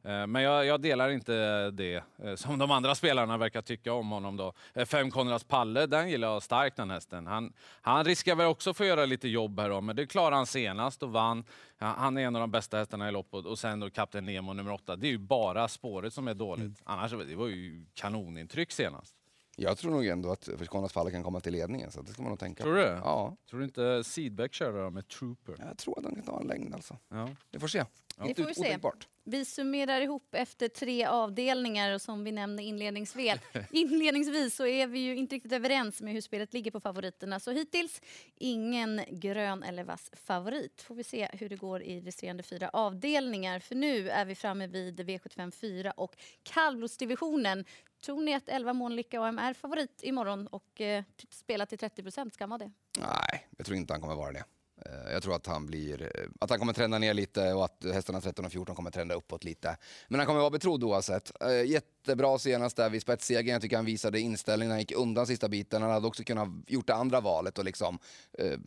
Eh, 0.04 0.26
men 0.26 0.42
jag, 0.42 0.66
jag, 0.66 0.80
delar 0.80 1.10
inte 1.10 1.70
det 1.70 2.04
eh, 2.24 2.34
som 2.34 2.58
de 2.58 2.70
andra 2.70 2.94
spelarna 2.94 3.36
verkar 3.36 3.62
tycka 3.62 3.92
om 3.92 4.10
honom. 4.10 4.36
Då. 4.36 4.52
Eh, 4.74 4.84
fem 4.84 5.10
Konrads 5.10 5.44
Palle, 5.44 5.86
den 5.86 6.10
gillar 6.10 6.28
jag 6.28 6.42
starkt 6.42 6.76
den 6.76 6.90
hästen. 6.90 7.26
Han, 7.26 7.52
han 7.80 8.04
riskar 8.04 8.34
väl 8.34 8.46
också 8.46 8.74
få 8.74 8.84
göra 8.84 9.04
lite 9.04 9.28
jobb 9.28 9.60
här 9.60 9.68
då, 9.68 9.80
men 9.80 9.96
det 9.96 10.06
klarade 10.06 10.36
han 10.36 10.46
senast 10.46 11.02
och 11.02 11.12
vann. 11.12 11.44
Han 11.78 12.18
är 12.18 12.22
en 12.22 12.36
av 12.36 12.40
de 12.40 12.50
bästa 12.50 12.78
hästarna 12.78 13.08
i 13.08 13.12
loppet 13.12 13.46
och 13.46 13.58
sen 13.58 13.80
då 13.80 13.90
Kapten 13.90 14.24
Nemo 14.24 14.52
nummer 14.52 14.72
åtta. 14.72 14.96
Det 14.96 15.06
är 15.06 15.10
ju 15.10 15.18
bara 15.18 15.68
spåret 15.68 16.14
som 16.14 16.28
är 16.28 16.34
dåligt. 16.34 16.62
Mm. 16.62 16.76
Annars 16.84 17.12
det 17.12 17.36
var 17.36 17.46
ju 17.46 17.84
kanonintryck 17.94 18.72
senast. 18.72 19.16
Jag 19.56 19.78
tror 19.78 19.90
nog 19.90 20.06
ändå 20.06 20.32
att 20.32 20.48
Konrads 20.66 20.94
Palle 20.94 21.10
kan 21.10 21.22
komma 21.22 21.40
till 21.40 21.52
ledningen, 21.52 21.90
så 21.90 22.02
det 22.02 22.12
ska 22.12 22.22
man 22.22 22.30
nog 22.30 22.38
tänka 22.38 22.62
Tror 22.62 22.74
du 22.74 22.80
Ja. 22.80 23.36
Tror 23.50 23.58
du 23.58 23.64
inte 23.64 24.04
Seedback 24.04 24.52
kör 24.52 24.90
med 24.90 25.08
Trooper? 25.08 25.54
Jag 25.58 25.78
tror 25.78 25.98
att 25.98 26.04
de 26.04 26.14
kan 26.14 26.24
ta 26.24 26.40
en 26.40 26.46
längd 26.46 26.74
alltså. 26.74 26.96
Ja. 27.08 27.28
Vi 27.50 27.58
får 27.58 27.68
se. 27.68 27.84
Det 28.16 28.34
får 28.34 28.44
vi 28.44 28.54
se. 28.54 28.78
Vi 29.24 29.44
summerar 29.44 30.00
ihop 30.00 30.34
efter 30.34 30.68
tre 30.68 31.04
avdelningar 31.04 31.94
och 31.94 32.02
som 32.02 32.24
vi 32.24 32.32
nämnde 32.32 32.62
inledningsvis, 32.62 33.34
inledningsvis 33.70 34.56
så 34.56 34.66
är 34.66 34.86
vi 34.86 34.98
ju 34.98 35.16
inte 35.16 35.34
riktigt 35.34 35.52
överens 35.52 36.00
med 36.00 36.12
hur 36.12 36.20
spelet 36.20 36.52
ligger 36.52 36.70
på 36.70 36.80
favoriterna. 36.80 37.40
Så 37.40 37.50
hittills 37.50 38.00
ingen 38.34 39.00
grön 39.10 39.62
eller 39.62 39.84
vass 39.84 40.10
favorit. 40.12 40.82
Får 40.82 40.94
vi 40.94 41.04
se 41.04 41.28
hur 41.32 41.48
det 41.48 41.56
går 41.56 41.82
i 41.82 42.00
resterande 42.00 42.42
fyra 42.42 42.68
avdelningar. 42.68 43.58
För 43.58 43.74
nu 43.74 44.10
är 44.10 44.24
vi 44.24 44.34
framme 44.34 44.66
vid 44.66 45.00
V75 45.00 45.50
4 45.50 45.90
och 45.90 46.16
kallblodsdivisionen. 46.42 47.64
Tror 48.04 48.22
ni 48.22 48.34
att 48.34 48.48
11 48.48 48.72
Månlycka 48.72 49.20
AM 49.20 49.38
är 49.38 49.54
favorit 49.54 50.00
imorgon 50.02 50.46
och 50.46 50.80
eh, 50.80 51.04
spelar 51.30 51.66
till 51.66 51.78
30 51.78 52.02
procent? 52.02 52.34
Ska 52.34 52.44
han 52.44 52.50
vara 52.50 52.58
det? 52.58 52.72
Nej, 52.98 53.48
jag 53.56 53.66
tror 53.66 53.76
inte 53.76 53.92
han 53.92 54.00
kommer 54.00 54.14
vara 54.14 54.32
det. 54.32 54.44
Eh, 54.86 55.12
jag 55.12 55.22
tror 55.22 55.34
att 55.34 55.46
han, 55.46 55.66
blir, 55.66 56.02
eh, 56.02 56.28
att 56.40 56.50
han 56.50 56.58
kommer 56.58 56.72
trenda 56.72 56.98
ner 56.98 57.14
lite 57.14 57.52
och 57.52 57.64
att 57.64 57.84
hästarna 57.92 58.20
13 58.20 58.44
och 58.44 58.52
14 58.52 58.76
kommer 58.76 58.90
trenda 58.90 59.14
uppåt 59.14 59.44
lite. 59.44 59.76
Men 60.08 60.20
han 60.20 60.26
kommer 60.26 60.40
vara 60.40 60.50
betrodd 60.50 60.84
oavsett. 60.84 61.42
Eh, 61.42 61.64
jättebra 61.64 62.38
senast 62.38 62.76
där 62.76 62.90
vid 62.90 63.02
spetssegern. 63.02 63.52
Jag 63.52 63.62
tycker 63.62 63.76
han 63.76 63.84
visade 63.84 64.20
inställning 64.20 64.68
när 64.68 64.74
han 64.74 64.80
gick 64.80 64.92
undan 64.92 65.26
sista 65.26 65.48
biten. 65.48 65.82
Han 65.82 65.90
hade 65.90 66.06
också 66.06 66.24
kunnat 66.24 66.48
gjort 66.66 66.86
det 66.86 66.94
andra 66.94 67.20
valet 67.20 67.58
och 67.58 67.64
liksom 67.64 67.98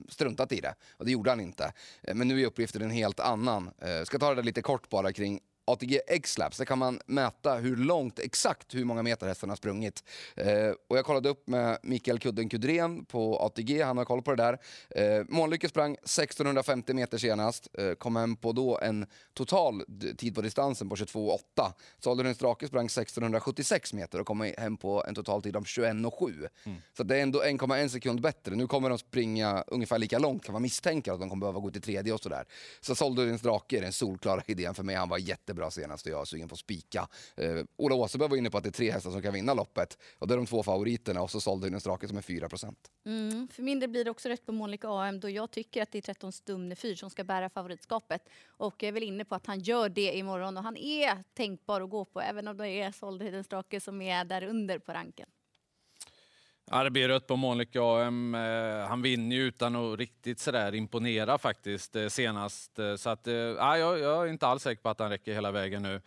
struntat 0.10 0.52
i 0.52 0.62
det. 0.62 0.76
Och 0.98 1.06
det 1.06 1.12
gjorde 1.12 1.30
han 1.30 1.40
inte. 1.40 1.74
Men 2.14 2.28
nu 2.28 2.42
är 2.42 2.46
uppgiften 2.46 2.82
en 2.82 2.90
helt 2.90 3.20
annan. 3.20 3.72
Jag 3.80 4.08
ska 4.08 4.20
ta 4.20 4.36
det 4.36 4.42
lite 4.42 4.62
kort 4.62 4.90
bara 4.90 5.14
kring 5.14 5.40
ATG 5.66 6.02
X-Labs, 6.08 6.58
där 6.58 6.66
kan 6.66 6.80
man 6.80 7.00
mäta 7.06 7.56
hur 7.56 7.76
långt, 7.76 8.20
exakt 8.20 8.76
hur 8.76 8.86
många 8.86 9.04
meter 9.04 9.28
hästen 9.28 9.50
har 9.50 9.56
sprungit. 9.56 10.04
Eh, 10.36 10.70
och 10.90 10.98
jag 10.98 11.06
kollade 11.06 11.30
upp 11.30 11.48
med 11.48 11.78
Mikael 11.84 12.20
Kudden 12.20 12.50
Kudren 12.50 13.06
på 13.06 13.40
ATG, 13.40 13.82
han 13.82 13.98
har 13.98 14.06
koll 14.06 14.22
på 14.22 14.36
det 14.36 14.44
där. 14.44 14.60
Eh, 14.90 15.26
Månlycke 15.30 15.70
sprang 15.70 15.94
1650 15.94 16.94
meter 16.94 17.18
senast, 17.18 17.68
eh, 17.78 17.94
kom 17.94 18.16
hem 18.16 18.36
på 18.36 18.52
då 18.52 18.80
en 18.80 19.06
total 19.34 19.84
tid 20.18 20.36
på 20.36 20.42
distansen 20.42 20.90
på 20.90 20.96
22,8. 20.96 21.74
Salderhunds 22.00 22.40
Drake 22.40 22.68
sprang 22.68 22.86
1676 22.86 23.94
meter 23.94 24.20
och 24.20 24.28
kom 24.28 24.54
hem 24.58 24.78
på 24.78 25.04
en 25.08 25.16
total 25.16 25.42
tid 25.42 25.56
om 25.56 25.66
21,7. 25.66 26.48
Mm. 26.64 26.78
Så 26.98 27.04
det 27.04 27.18
är 27.18 27.22
ändå 27.22 27.44
1,1 27.44 27.90
sekund 27.90 28.22
bättre. 28.22 28.56
Nu 28.56 28.68
kommer 28.68 28.90
de 28.90 28.98
springa 28.98 29.64
ungefär 29.68 29.98
lika 29.98 30.20
långt 30.20 30.46
kan 30.46 30.54
man 30.54 30.62
misstänka 30.62 31.14
att 31.14 31.20
de 31.20 31.30
kommer 31.30 31.42
behöva 31.42 31.60
gå 31.60 31.70
till 31.70 31.82
tredje 31.82 32.14
och 32.14 32.22
sådär. 32.22 32.46
Så 32.82 32.96
Salderhunds 32.96 33.44
Drake 33.44 33.78
är 33.78 33.82
den 33.82 33.94
solklara 33.94 34.42
idén 34.48 34.76
för 34.76 34.84
mig, 34.84 34.96
han 34.96 35.10
var 35.10 35.18
jätte 35.18 35.55
jättebra 35.56 35.72
senast 35.72 36.06
och 36.06 36.12
jag 36.12 36.22
är 36.22 36.26
sugen 36.26 36.48
på 36.48 36.54
att 36.54 36.60
spika. 36.60 37.08
Eh, 37.38 37.64
Ola 37.78 37.96
Åseberg 37.96 38.30
var 38.30 38.38
inne 38.38 38.50
på 38.50 38.58
att 38.58 38.64
det 38.64 38.70
är 38.70 38.72
tre 38.72 38.92
hästar 38.92 39.12
som 39.12 39.22
kan 39.22 39.34
vinna 39.34 39.54
loppet 39.54 39.98
och 40.20 40.28
det 40.28 40.34
är 40.34 40.38
de 40.38 40.46
två 40.46 40.64
favoriterna 40.64 41.22
och 41.22 41.32
så 41.32 41.42
sålde 41.42 41.68
en 41.68 41.80
strake 41.80 42.08
som 42.08 42.18
är 42.18 42.22
4 42.22 42.48
mm, 43.06 43.48
För 43.48 43.64
min 43.64 43.80
del 43.80 43.90
blir 43.90 44.04
det 44.04 44.12
också 44.12 44.30
rätt 44.30 44.46
på 44.46 44.52
Monica 44.52 44.88
AM 44.90 45.20
då 45.20 45.30
jag 45.30 45.52
tycker 45.52 45.82
att 45.82 45.92
det 45.92 45.98
är 45.98 46.02
13 46.02 46.32
Stumne 46.32 46.76
4 46.76 46.96
som 46.96 47.10
ska 47.10 47.24
bära 47.24 47.50
favoritskapet 47.50 48.22
och 48.48 48.84
jag 48.84 48.88
är 48.88 48.92
väl 48.92 49.04
inne 49.04 49.26
på 49.26 49.36
att 49.36 49.46
han 49.46 49.60
gör 49.60 49.90
det 49.90 50.18
imorgon 50.18 50.58
och 50.58 50.64
han 50.64 50.78
är 50.78 51.24
tänkbar 51.34 51.82
att 51.82 51.90
gå 51.90 52.06
på 52.06 52.22
även 52.22 52.48
om 52.48 52.58
det 52.58 52.70
är 52.70 52.92
Soldheden 52.92 53.44
Strake 53.44 53.80
som 53.80 54.02
är 54.02 54.26
där 54.26 54.44
under 54.44 54.80
på 54.80 54.92
ranken. 54.92 55.30
Ja, 56.72 56.84
det 56.84 56.92
blir 56.92 57.08
rött 57.08 57.28
på 57.28 57.36
Månlycke 57.36 57.80
AM. 57.82 58.36
Eh, 58.36 58.88
han 58.88 59.02
vinner 59.02 59.36
ju 59.36 59.42
utan 59.42 59.76
att 59.76 60.00
riktigt 60.00 60.40
sådär 60.40 60.76
imponera 60.76 61.38
faktiskt 61.38 61.96
eh, 61.96 62.08
senast. 62.08 62.80
Eh, 62.80 62.96
så 62.96 63.10
att, 63.10 63.28
ja, 63.58 63.78
jag, 63.78 64.00
jag 64.00 64.28
är 64.28 64.32
inte 64.32 64.48
alls 64.48 64.64
säker 64.64 64.82
på 64.82 64.90
att 64.90 65.00
han 65.00 65.10
räcker 65.10 65.34
hela 65.34 65.52
vägen 65.52 65.84
nu. 65.84 66.02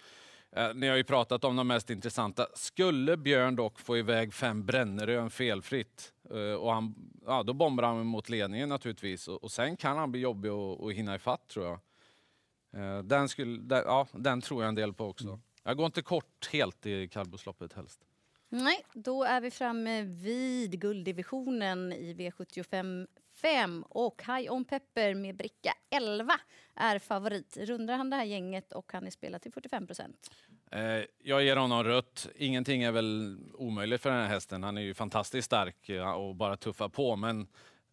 Ni 0.74 0.88
har 0.88 0.96
ju 0.96 1.04
pratat 1.04 1.44
om 1.44 1.56
de 1.56 1.66
mest 1.66 1.90
intressanta. 1.90 2.46
Skulle 2.54 3.16
Björn 3.16 3.56
dock 3.56 3.78
få 3.78 3.98
iväg 3.98 4.34
fem 4.34 4.64
Brännerön 4.64 5.30
felfritt, 5.30 6.12
och 6.58 6.72
han, 6.72 6.94
ja, 7.26 7.42
då 7.42 7.52
bombar 7.52 7.84
han 7.84 8.06
mot 8.06 8.28
ledningen 8.28 8.68
naturligtvis. 8.68 9.28
Och, 9.28 9.44
och 9.44 9.50
sen 9.50 9.76
kan 9.76 9.98
han 9.98 10.12
bli 10.12 10.20
jobbig 10.20 10.48
att 10.48 10.92
hinna 10.92 11.14
ifatt 11.14 11.48
tror 11.48 11.66
jag. 11.66 13.04
Den, 13.04 13.28
skulle, 13.28 13.60
den, 13.60 13.82
ja, 13.86 14.06
den 14.12 14.40
tror 14.40 14.62
jag 14.62 14.68
en 14.68 14.74
del 14.74 14.92
på 14.92 15.06
också. 15.06 15.28
Mm. 15.28 15.40
Jag 15.62 15.76
går 15.76 15.86
inte 15.86 16.02
kort 16.02 16.48
helt 16.52 16.86
i 16.86 17.08
kallblodsloppet 17.08 17.72
helst. 17.72 18.07
Nej, 18.48 18.84
då 18.92 19.24
är 19.24 19.40
vi 19.40 19.50
framme 19.50 20.02
vid 20.02 20.80
gulddivisionen 20.80 21.92
i 21.92 22.14
V75 22.14 23.06
5 23.38 23.84
och 23.88 24.22
High 24.26 24.52
On 24.52 24.64
Pepper 24.64 25.14
med 25.14 25.36
bricka 25.36 25.74
11 25.90 26.40
är 26.74 26.98
favorit. 26.98 27.56
Rundar 27.56 27.96
han 27.96 28.10
det 28.10 28.16
här 28.16 28.24
gänget 28.24 28.72
och 28.72 28.92
han 28.92 29.06
är 29.06 29.10
spelad 29.10 29.42
till 29.42 29.52
45 29.52 29.86
procent. 29.86 30.30
Eh, 30.70 31.04
jag 31.18 31.42
ger 31.42 31.56
honom 31.56 31.84
rött. 31.84 32.28
Ingenting 32.36 32.82
är 32.82 32.92
väl 32.92 33.38
omöjligt 33.54 34.02
för 34.02 34.10
den 34.10 34.20
här 34.20 34.28
hästen. 34.28 34.62
Han 34.62 34.78
är 34.78 34.82
ju 34.82 34.94
fantastiskt 34.94 35.46
stark 35.46 35.88
eh, 35.88 36.10
och 36.10 36.34
bara 36.34 36.56
tuffar 36.56 36.88
på. 36.88 37.16
Men 37.16 37.46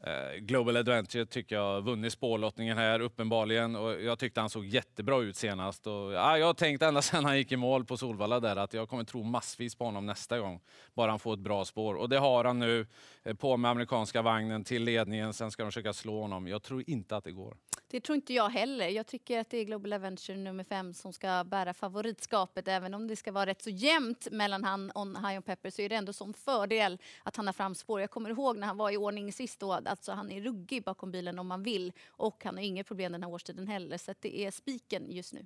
Eh, 0.06 0.40
Global 0.40 0.78
Adventure 0.78 1.26
tycker 1.26 1.56
jag 1.56 1.82
vunnit 1.82 2.14
spårlottningen 2.14 2.78
här 2.78 3.00
uppenbarligen 3.00 3.76
och 3.76 4.02
jag 4.02 4.20
tyckte 4.20 4.40
han 4.40 4.50
såg 4.50 4.66
jättebra 4.66 5.22
ut 5.22 5.36
senast. 5.36 5.88
Och, 5.88 6.14
ja, 6.14 6.38
jag 6.38 6.46
har 6.46 6.54
tänkt 6.54 6.82
ända 6.82 7.02
sedan 7.02 7.26
han 7.26 7.38
gick 7.38 7.52
i 7.52 7.56
mål 7.56 7.86
på 7.86 7.98
Solvalla 7.98 8.40
där 8.40 8.56
att 8.56 8.74
jag 8.74 8.90
kommer 8.90 9.04
tro 9.04 9.24
massvis 9.24 9.76
på 9.76 9.86
honom 9.86 10.06
nästa 10.06 10.40
gång. 10.40 10.62
Bara 10.94 11.12
han 11.12 11.20
får 11.20 11.34
ett 11.34 11.40
bra 11.40 11.66
spår. 11.66 11.96
Och 11.96 12.10
det 12.10 12.18
har 12.18 12.44
han 12.44 12.60
nu. 12.60 12.88
Eh, 13.24 13.34
på 13.34 13.58
med 13.58 13.72
amerikanska 13.72 14.22
vagnen 14.22 14.64
till 14.64 14.84
ledningen, 14.84 15.34
sen 15.34 15.52
ska 15.52 15.64
de 15.64 15.72
försöka 15.72 15.94
slå 15.94 16.22
honom. 16.22 16.48
Jag 16.48 16.64
tror 16.64 16.84
inte 16.88 17.18
att 17.18 17.24
det 17.24 17.32
går. 17.32 17.58
Det 17.88 18.02
tror 18.02 18.16
inte 18.16 18.34
jag 18.34 18.50
heller. 18.50 18.88
Jag 18.88 19.08
tycker 19.08 19.40
att 19.40 19.50
det 19.50 19.58
är 19.58 19.64
Global 19.64 19.94
Adventure 19.94 20.38
nummer 20.38 20.64
fem 20.64 20.94
som 20.94 21.14
ska 21.14 21.44
bära 21.44 21.74
favoritskapet. 21.74 22.68
Även 22.68 22.94
om 22.94 23.08
det 23.08 23.16
ska 23.16 23.32
vara 23.32 23.46
rätt 23.46 23.62
så 23.62 23.70
jämnt 23.70 24.28
mellan 24.32 24.64
han 24.64 24.92
och 24.92 25.08
High 25.08 25.38
on 25.38 25.42
Pepper 25.42 25.70
så 25.70 25.82
är 25.82 25.90
det 25.90 25.96
ändå 25.96 26.14
som 26.14 26.34
fördel 26.34 26.98
att 27.24 27.36
han 27.36 27.46
har 27.46 27.54
framspår. 27.54 28.02
Jag 28.02 28.10
kommer 28.10 28.30
ihåg 28.30 28.58
när 28.58 28.68
han 28.68 28.78
var 28.78 28.92
i 28.92 28.98
ordning 28.98 29.34
sist 29.34 29.60
då, 29.60 29.80
alltså 30.00 30.12
han 30.12 30.32
är 30.32 30.42
ruggig 30.42 30.84
bakom 30.84 31.12
bilen 31.12 31.40
om 31.40 31.48
man 31.48 31.64
vill 31.64 31.94
och 32.08 32.44
han 32.44 32.56
har 32.56 32.64
inget 32.64 32.88
problem 32.88 33.12
den 33.12 33.24
här 33.24 33.30
årstiden 33.30 33.68
heller. 33.68 33.98
Så 33.98 34.14
det 34.20 34.46
är 34.46 34.52
spiken 34.52 35.12
just 35.12 35.34
nu. 35.34 35.46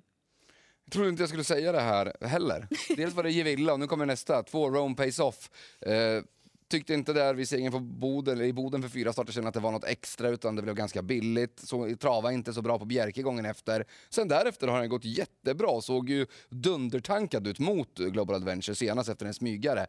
Jag 0.84 0.92
trodde 0.92 1.08
inte 1.08 1.22
jag 1.22 1.28
skulle 1.28 1.44
säga 1.44 1.72
det 1.72 1.80
här 1.80 2.12
heller. 2.20 2.68
Dels 2.96 3.14
var 3.14 3.22
det 3.22 3.30
Gevilla 3.30 3.72
och 3.72 3.80
nu 3.80 3.86
kommer 3.86 4.06
nästa, 4.06 4.42
två 4.42 4.70
Rome 4.70 4.94
pays 4.94 5.18
Off. 5.18 5.50
Eh, 5.80 6.22
Tyckte 6.70 6.94
inte 6.94 7.12
där 7.12 7.34
vid 7.34 7.48
segern 7.48 8.00
Boden, 8.00 8.40
i 8.40 8.52
Boden 8.52 8.82
för 8.82 8.88
fyra 8.88 9.12
starter 9.12 9.32
sedan 9.32 9.46
att 9.46 9.54
det 9.54 9.60
var 9.60 9.72
något 9.72 9.84
extra 9.84 10.28
utan 10.28 10.56
det 10.56 10.62
blev 10.62 10.74
ganska 10.74 11.02
billigt. 11.02 11.60
Så, 11.60 11.96
trava 11.96 12.32
inte 12.32 12.52
så 12.52 12.62
bra 12.62 12.78
på 12.78 12.84
Bjerke 12.84 13.22
gången 13.22 13.44
efter. 13.44 13.84
Sen 14.10 14.28
därefter 14.28 14.68
har 14.68 14.80
den 14.80 14.88
gått 14.88 15.04
jättebra, 15.04 15.80
såg 15.80 16.10
ju 16.10 16.26
dundertankad 16.48 17.46
ut 17.46 17.58
mot 17.58 17.98
Global 17.98 18.36
Adventure 18.36 18.74
senast 18.74 19.08
efter 19.08 19.26
en 19.26 19.34
smygare. 19.34 19.86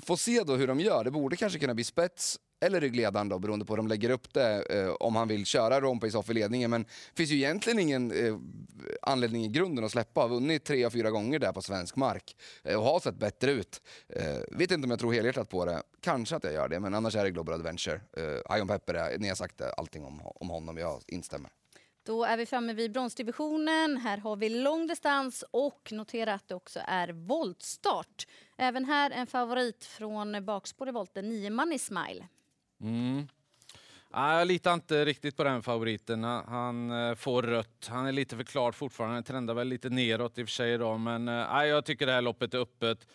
Får 0.00 0.16
se 0.16 0.42
då 0.42 0.56
hur 0.56 0.66
de 0.66 0.80
gör, 0.80 1.04
det 1.04 1.10
borde 1.10 1.36
kanske 1.36 1.58
kunna 1.58 1.74
bli 1.74 1.84
spets 1.84 2.38
eller 2.60 2.80
ryggledaren 2.80 3.28
då, 3.28 3.38
beroende 3.38 3.64
på 3.64 3.72
hur 3.72 3.76
de 3.76 3.88
lägger 3.88 4.10
upp 4.10 4.34
det, 4.34 4.62
eh, 4.62 4.90
om 4.90 5.16
han 5.16 5.28
vill 5.28 5.46
köra 5.46 5.80
Rompace 5.80 6.18
off 6.18 6.30
i 6.30 6.34
ledningen. 6.34 6.70
Men 6.70 6.82
det 6.82 7.16
finns 7.16 7.30
ju 7.30 7.36
egentligen 7.36 7.78
ingen 7.78 8.26
eh, 8.26 8.36
anledning 9.02 9.44
i 9.44 9.48
grunden 9.48 9.84
att 9.84 9.90
släppa. 9.90 10.20
Har 10.20 10.28
vunnit 10.28 10.64
tre 10.64 10.84
av 10.84 10.90
fyra 10.90 11.10
gånger 11.10 11.38
där 11.38 11.52
på 11.52 11.62
svensk 11.62 11.96
mark 11.96 12.36
eh, 12.62 12.76
och 12.76 12.84
har 12.84 13.00
sett 13.00 13.16
bättre 13.16 13.50
ut. 13.50 13.82
Eh, 14.08 14.38
vet 14.50 14.70
inte 14.70 14.86
om 14.86 14.90
jag 14.90 15.00
tror 15.00 15.12
helhjärtat 15.12 15.48
på 15.48 15.64
det. 15.64 15.82
Kanske 16.00 16.36
att 16.36 16.44
jag 16.44 16.52
gör 16.52 16.68
det, 16.68 16.80
men 16.80 16.94
annars 16.94 17.16
är 17.16 17.24
det 17.24 17.30
Global 17.30 17.54
Adventure. 17.54 18.00
Eh, 18.16 18.58
Ion 18.58 18.68
Pepper, 18.68 19.18
ni 19.18 19.28
har 19.28 19.34
sagt 19.34 19.60
allting 19.60 20.04
om, 20.04 20.20
om 20.24 20.50
honom, 20.50 20.76
jag 20.76 21.02
instämmer. 21.06 21.50
Då 22.08 22.24
är 22.24 22.36
vi 22.36 22.46
framme 22.46 22.72
vid 22.72 22.92
bronsdivisionen. 22.92 23.96
Här 23.96 24.18
har 24.18 24.36
vi 24.36 24.48
långdistans 24.48 25.44
och 25.50 25.92
notera 25.92 26.34
att 26.34 26.48
det 26.48 26.54
också 26.54 26.80
är 26.86 27.08
voltstart. 27.08 28.26
Även 28.56 28.84
här 28.84 29.10
en 29.10 29.26
favorit 29.26 29.84
från 29.84 30.44
bakspår 30.44 30.88
i 30.88 30.92
volten, 30.92 31.28
9 31.28 31.50
Money 31.50 31.78
Smile. 31.78 32.28
Mm. 32.80 33.28
Ah, 34.10 34.38
jag 34.38 34.48
litar 34.48 34.74
inte 34.74 35.04
riktigt 35.04 35.36
på 35.36 35.44
den 35.44 35.62
favoriten. 35.62 36.24
Ah, 36.24 36.44
han 36.48 36.90
eh, 36.90 37.14
får 37.14 37.42
rött. 37.42 37.88
Han 37.90 38.06
är 38.06 38.12
lite 38.12 38.36
för 38.36 38.44
klar 38.44 38.72
fortfarande. 38.72 39.16
Han 39.16 39.24
trendar 39.24 39.54
väl 39.54 39.68
lite 39.68 39.90
neråt 39.90 40.38
i 40.38 40.42
och 40.42 40.46
för 40.46 40.52
sig. 40.52 40.72
idag, 40.74 41.00
men 41.00 41.28
eh, 41.28 41.54
ah, 41.54 41.64
jag 41.64 41.84
tycker 41.84 42.06
det 42.06 42.12
här 42.12 42.22
loppet 42.22 42.54
är 42.54 42.58
öppet. 42.58 43.06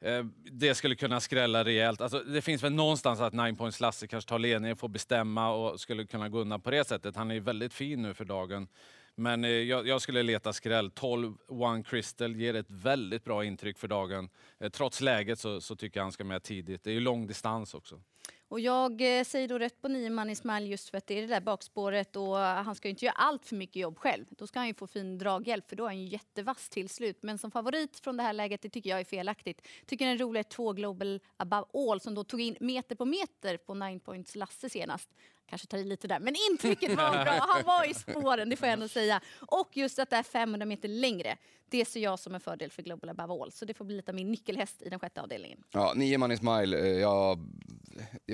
Eh, 0.00 0.24
det 0.52 0.74
skulle 0.74 0.94
kunna 0.94 1.20
skrälla 1.20 1.64
rejält. 1.64 2.00
Alltså, 2.00 2.18
det 2.18 2.42
finns 2.42 2.62
väl 2.62 2.72
någonstans 2.72 3.20
att 3.20 3.32
Nine 3.32 3.56
Points 3.56 3.80
Lasse 3.80 4.06
kanske 4.06 4.28
tar 4.28 4.38
ledningen, 4.38 4.76
får 4.76 4.88
bestämma 4.88 5.50
och 5.50 5.80
skulle 5.80 6.06
kunna 6.06 6.28
gå 6.28 6.38
undan 6.38 6.60
på 6.60 6.70
det 6.70 6.84
sättet. 6.84 7.16
Han 7.16 7.30
är 7.30 7.40
väldigt 7.40 7.74
fin 7.74 8.02
nu 8.02 8.14
för 8.14 8.24
dagen. 8.24 8.68
Men 9.14 9.66
jag, 9.66 9.86
jag, 9.86 10.02
skulle 10.02 10.22
leta 10.22 10.52
skräll. 10.52 10.90
12 10.90 11.34
One 11.48 11.82
Crystal 11.82 12.36
ger 12.36 12.54
ett 12.54 12.70
väldigt 12.70 13.24
bra 13.24 13.44
intryck 13.44 13.78
för 13.78 13.88
dagen. 13.88 14.28
Trots 14.72 15.00
läget 15.00 15.38
så, 15.38 15.60
så 15.60 15.76
tycker 15.76 16.00
jag 16.00 16.04
han 16.04 16.12
ska 16.12 16.24
med 16.24 16.42
tidigt. 16.42 16.84
Det 16.84 16.90
är 16.90 16.94
ju 16.94 17.00
lång 17.00 17.26
distans 17.26 17.74
också. 17.74 18.00
Och 18.48 18.60
jag 18.60 19.18
eh, 19.18 19.24
säger 19.24 19.48
då 19.48 19.58
rätt 19.58 19.82
på 19.82 19.88
nio 19.88 20.10
man 20.10 20.30
Ismail 20.30 20.70
just 20.70 20.88
för 20.90 20.98
att 20.98 21.06
det 21.06 21.18
är 21.18 21.20
det 21.20 21.26
där 21.26 21.40
bakspåret 21.40 22.16
och 22.16 22.36
han 22.36 22.74
ska 22.74 22.88
ju 22.88 22.90
inte 22.90 23.04
göra 23.04 23.14
allt 23.14 23.46
för 23.46 23.56
mycket 23.56 23.76
jobb 23.76 23.98
själv. 23.98 24.24
Då 24.30 24.46
ska 24.46 24.58
han 24.58 24.66
ju 24.66 24.74
få 24.74 24.86
fin 24.86 25.18
draghjälp 25.18 25.68
för 25.68 25.76
då 25.76 25.84
är 25.84 25.88
han 25.88 25.98
ju 25.98 26.08
jättevass 26.08 26.68
till 26.68 26.88
slut. 26.88 27.18
Men 27.22 27.38
som 27.38 27.50
favorit 27.50 28.00
från 28.04 28.16
det 28.16 28.22
här 28.22 28.32
läget, 28.32 28.62
det 28.62 28.70
tycker 28.70 28.90
jag 28.90 29.00
är 29.00 29.04
felaktigt. 29.04 29.66
Tycker 29.86 30.06
den 30.06 30.18
roliga 30.18 30.40
är 30.40 30.44
två 30.44 30.72
Global 30.72 31.20
Above 31.36 31.66
All 31.72 32.00
som 32.00 32.14
då 32.14 32.24
tog 32.24 32.40
in 32.40 32.56
meter 32.60 32.94
på 32.94 33.04
meter 33.04 33.56
på 33.56 33.74
Nine 33.74 34.00
Points 34.00 34.34
Lasse 34.34 34.70
senast 34.70 35.10
kanske 35.46 35.66
tar 35.66 35.78
i 35.78 35.84
lite 35.84 36.08
där, 36.08 36.20
men 36.20 36.34
intrycket 36.50 36.96
var 36.96 37.24
bra. 37.24 37.32
Han 37.40 37.62
var 37.64 37.90
i 37.90 37.94
spåren, 37.94 38.48
det 38.48 38.56
får 38.56 38.68
jag 38.68 38.72
ändå 38.72 38.88
säga. 38.88 39.20
Och 39.40 39.76
just 39.76 39.98
att 39.98 40.10
det 40.10 40.16
är 40.16 40.22
500 40.22 40.66
meter 40.66 40.88
längre, 40.88 41.36
det 41.70 41.84
ser 41.84 42.00
jag 42.00 42.18
som 42.18 42.34
en 42.34 42.40
fördel 42.40 42.70
för 42.70 42.82
Global 42.82 43.10
Above 43.10 43.42
All. 43.42 43.52
Så 43.52 43.64
det 43.64 43.74
får 43.74 43.84
bli 43.84 43.96
lite 43.96 44.10
av 44.10 44.14
min 44.14 44.30
nyckelhäst 44.30 44.82
i 44.82 44.88
den 44.88 44.98
sjätte 44.98 45.22
avdelningen. 45.22 45.64
Ja, 45.72 45.92
nio 45.96 46.18
man 46.18 46.32
i 46.32 46.36
smile, 46.36 46.78
eh, 46.78 46.86
ja, 46.86 47.38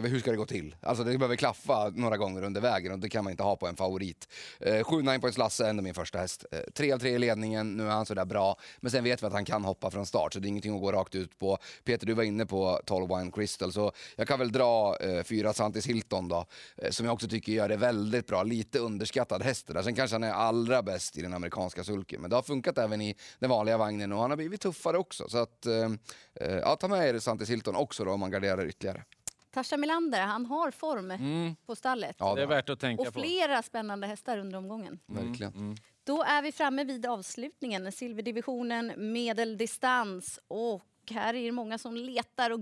hur 0.09 0.21
ska 0.21 0.30
det 0.30 0.37
gå 0.37 0.47
till? 0.47 0.76
Alltså 0.80 1.04
det 1.04 1.18
behöver 1.18 1.37
klaffa 1.37 1.88
några 1.94 2.16
gånger 2.16 2.42
under 2.42 2.61
vägen 2.61 2.92
och 2.92 2.99
det 2.99 3.09
kan 3.09 3.25
man 3.25 3.30
inte 3.30 3.42
ha 3.42 3.56
på 3.56 3.66
en 3.66 3.76
favorit. 3.76 4.28
Eh, 4.61 4.85
sju 4.85 5.02
nine 5.02 5.21
points 5.21 5.38
Lasse 5.38 5.64
är 5.64 5.71
ändå 5.71 5.82
min 5.82 5.94
första 5.94 6.18
häst. 6.18 6.44
Eh, 6.52 6.59
tre 6.75 6.92
av 6.92 6.99
tre 6.99 7.11
i 7.11 7.18
ledningen, 7.18 7.76
nu 7.76 7.87
är 7.87 7.90
han 7.90 8.06
sådär 8.06 8.25
bra. 8.25 8.56
Men 8.80 8.90
sen 8.90 9.04
vet 9.04 9.23
vi 9.23 9.26
att 9.26 9.32
han 9.32 9.44
kan 9.44 9.64
hoppa 9.64 9.90
från 9.90 10.06
start 10.06 10.32
så 10.32 10.38
det 10.38 10.47
är 10.47 10.49
ingenting 10.49 10.75
att 10.75 10.80
gå 10.80 10.92
rakt 10.92 11.14
ut 11.14 11.38
på. 11.38 11.59
Peter, 11.85 12.06
du 12.06 12.14
var 12.14 12.23
inne 12.23 12.47
på 12.47 12.80
12 12.87 13.09
Wine 13.09 13.30
Crystal 13.30 13.73
så 13.73 13.92
jag 14.16 14.28
kan 14.28 14.38
väl 14.38 14.52
dra 14.52 14.97
eh, 15.00 15.23
fyra 15.23 15.52
Santis 15.52 15.87
Hilton 15.87 16.28
då. 16.28 16.47
Eh, 16.76 16.90
som 16.90 17.06
jag 17.06 17.12
också 17.12 17.28
tycker 17.28 17.52
gör 17.52 17.68
det 17.68 17.76
väldigt 17.76 18.26
bra. 18.26 18.42
Lite 18.42 18.78
underskattad 18.78 19.42
häst 19.42 19.66
där. 19.66 19.82
Sen 19.82 19.94
kanske 19.94 20.14
han 20.14 20.25
är 20.25 20.32
allra 20.32 20.82
bäst 20.82 21.18
i 21.18 21.23
den 21.23 21.35
amerikanska 21.35 21.85
sulken. 21.85 22.21
Men 22.21 22.30
det 22.30 22.37
har 22.37 22.42
funkat 22.42 22.78
även 22.78 23.00
i 23.00 23.16
den 23.38 23.50
vanliga 23.50 23.76
vagnen 23.76 24.12
och 24.12 24.21
han 24.21 24.30
har 24.30 24.37
blivit 24.37 24.61
tuffare 24.61 24.99
också. 24.99 25.28
Så 25.28 25.38
att, 25.38 25.66
eh, 25.66 25.90
eh 26.35 26.56
ja, 26.56 26.76
ta 26.76 26.88
med 26.88 27.09
er 27.09 27.18
Santis 27.18 27.50
Hilton 27.50 27.76
också 27.76 28.04
då 28.04 28.11
om 28.11 28.21
man 28.21 28.30
garderar 28.30 28.66
ytterligare. 28.66 29.04
Tasha 29.52 29.76
Milander, 29.76 30.21
han 30.21 30.47
har 30.47 30.71
form 30.71 31.11
mm. 31.11 31.56
på 31.66 31.76
stallet. 31.76 32.16
Ja, 32.18 32.35
det 32.35 32.42
är 32.42 32.47
värt 32.47 32.68
att 32.68 32.80
tänka 32.80 33.00
och 33.00 33.14
på. 33.14 33.21
Och 33.21 33.26
flera 33.26 33.62
spännande 33.62 34.06
hästar 34.06 34.38
under 34.38 34.59
omgången. 34.59 35.00
Mm. 35.09 35.26
Verkligen. 35.26 35.52
Mm. 35.54 35.76
Då 36.04 36.23
är 36.23 36.42
vi 36.42 36.52
framme 36.52 36.85
vid 36.85 37.06
avslutningen. 37.06 37.92
Silverdivisionen, 37.92 38.92
medeldistans. 39.12 40.40
Och 40.49 40.82
här 41.11 41.35
är 41.35 41.44
det 41.44 41.52
många 41.52 41.78
som 41.78 41.97
letar 41.97 42.50
och 42.50 42.61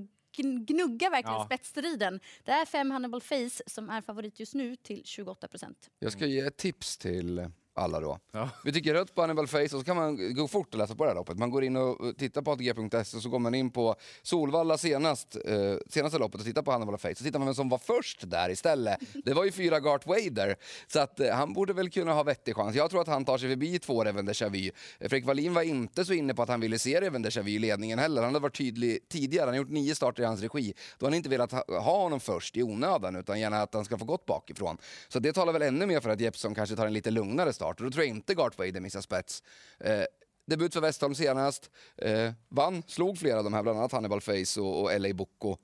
gnuggar 0.66 1.11
verkligen 1.11 1.38
ja. 1.38 1.44
spetsstriden. 1.44 2.20
Det 2.44 2.52
är 2.52 2.64
fem 2.64 2.90
Hannibal 2.90 3.20
Face 3.20 3.62
som 3.66 3.90
är 3.90 4.00
favorit 4.00 4.40
just 4.40 4.54
nu 4.54 4.76
till 4.76 5.02
28 5.04 5.49
procent. 5.49 5.90
Jag 5.99 6.12
ska 6.12 6.26
ge 6.26 6.40
ett 6.40 6.56
tips 6.56 6.99
till 6.99 7.50
alla 7.80 8.00
då. 8.00 8.18
Ja. 8.32 8.49
Vi 8.64 8.72
tycker 8.72 8.94
rött 8.94 9.14
på 9.14 9.20
Hannibal 9.20 9.46
Face 9.46 9.62
och 9.62 9.68
så 9.68 9.84
kan 9.84 9.96
man 9.96 10.34
gå 10.34 10.49
fort 10.49 10.75
och 10.75 10.78
läsa 10.78 10.94
på 10.94 11.04
det 11.04 11.10
här 11.10 11.14
loppet. 11.14 11.38
Man 11.38 11.50
går 11.50 11.64
in 11.64 11.76
och 11.76 12.16
tittar 12.18 12.42
på 12.42 12.52
ATG.se 12.52 13.16
och 13.16 13.22
så 13.22 13.28
går 13.28 13.38
man 13.38 13.54
in 13.54 13.70
på 13.70 13.96
Solvalla 14.22 14.78
senast, 14.78 15.37
eh, 15.44 15.75
senaste 15.88 16.18
loppet 16.18 16.40
och 16.40 16.46
tittar 16.46 16.62
på 16.62 16.72
Hannibal 16.72 16.99
Face. 16.99 17.14
Så 17.14 17.25
tittar 17.25 17.38
man 17.38 17.46
vem 17.46 17.54
som 17.54 17.68
var 17.68 17.78
först 17.78 18.30
där 18.30 18.50
istället. 18.50 18.99
Det 19.25 19.34
var 19.34 19.44
ju 19.44 19.52
fyra 19.52 19.80
Gart 19.80 20.06
Wader. 20.06 20.56
Så 20.87 21.00
att 21.00 21.20
eh, 21.20 21.34
han 21.34 21.52
borde 21.52 21.72
väl 21.72 21.90
kunna 21.90 22.12
ha 22.12 22.22
vettig 22.22 22.56
chans. 22.56 22.76
Jag 22.76 22.90
tror 22.90 23.00
att 23.00 23.08
han 23.08 23.25
tar 23.25 23.38
sig 23.38 23.49
förbi 23.49 23.78
två 23.78 24.04
Reven 24.04 24.26
Deja 24.26 24.49
Vu. 24.49 24.70
Fredrik 24.99 25.25
Wallin 25.25 25.54
var 25.54 25.62
inte 25.62 26.04
så 26.04 26.12
inne 26.12 26.34
på 26.34 26.42
att 26.42 26.49
han 26.49 26.60
ville 26.60 26.78
se 26.78 27.00
Reven 27.00 27.22
Deja 27.22 27.42
Vu 27.42 27.50
i 27.50 27.58
ledningen 27.58 27.99
heller. 27.99 28.22
Han 28.22 28.34
hade 28.34 28.42
varit 28.42 28.56
tydlig 28.56 29.08
tidigare. 29.08 29.44
Han 29.44 29.54
har 29.54 29.56
gjort 29.56 29.70
nio 29.70 29.94
starter 29.94 30.22
i 30.22 30.26
hans 30.26 30.40
regi. 30.40 30.75
Då 30.99 31.06
har 31.06 31.10
han 31.10 31.16
inte 31.16 31.28
velat 31.28 31.52
ha, 31.52 31.64
ha 31.68 32.02
honom 32.02 32.20
först 32.20 32.56
i 32.56 32.62
onödan 32.62 33.16
utan 33.16 33.40
gärna 33.40 33.62
att 33.62 33.75
han 33.75 33.84
ska 33.84 33.99
få 33.99 34.04
gått 34.04 34.26
bakifrån. 34.26 34.78
Så 35.08 35.18
det 35.18 35.32
talar 35.32 35.52
väl 35.52 35.62
ännu 35.62 35.87
mer 35.87 36.00
för 36.00 36.10
att 36.10 36.20
Jeppsson 36.20 36.54
kanske 36.54 36.76
tar 36.76 36.87
en 36.87 36.92
lite 36.92 37.10
lugnare 37.10 37.52
start. 37.52 37.69
Och 37.78 37.84
då 37.84 37.90
tror 37.90 38.04
jag 38.04 38.16
inte 38.16 38.34
Gart 38.34 38.58
Vader 38.58 38.80
missar 38.80 39.00
spets. 39.00 39.42
Eh, 39.78 40.04
debut 40.46 40.72
för 40.72 40.80
Westholm 40.80 41.14
senast. 41.14 41.70
Eh, 41.96 42.32
vann, 42.48 42.82
slog 42.86 43.18
flera 43.18 43.38
av 43.38 43.44
de 43.44 43.52
här, 43.52 43.62
bland 43.62 43.78
annat 43.78 43.92
Hannibal 43.92 44.20
Face 44.20 44.60
och, 44.60 44.82
och 44.82 45.00
LA 45.00 45.14
Bocco. 45.14 45.56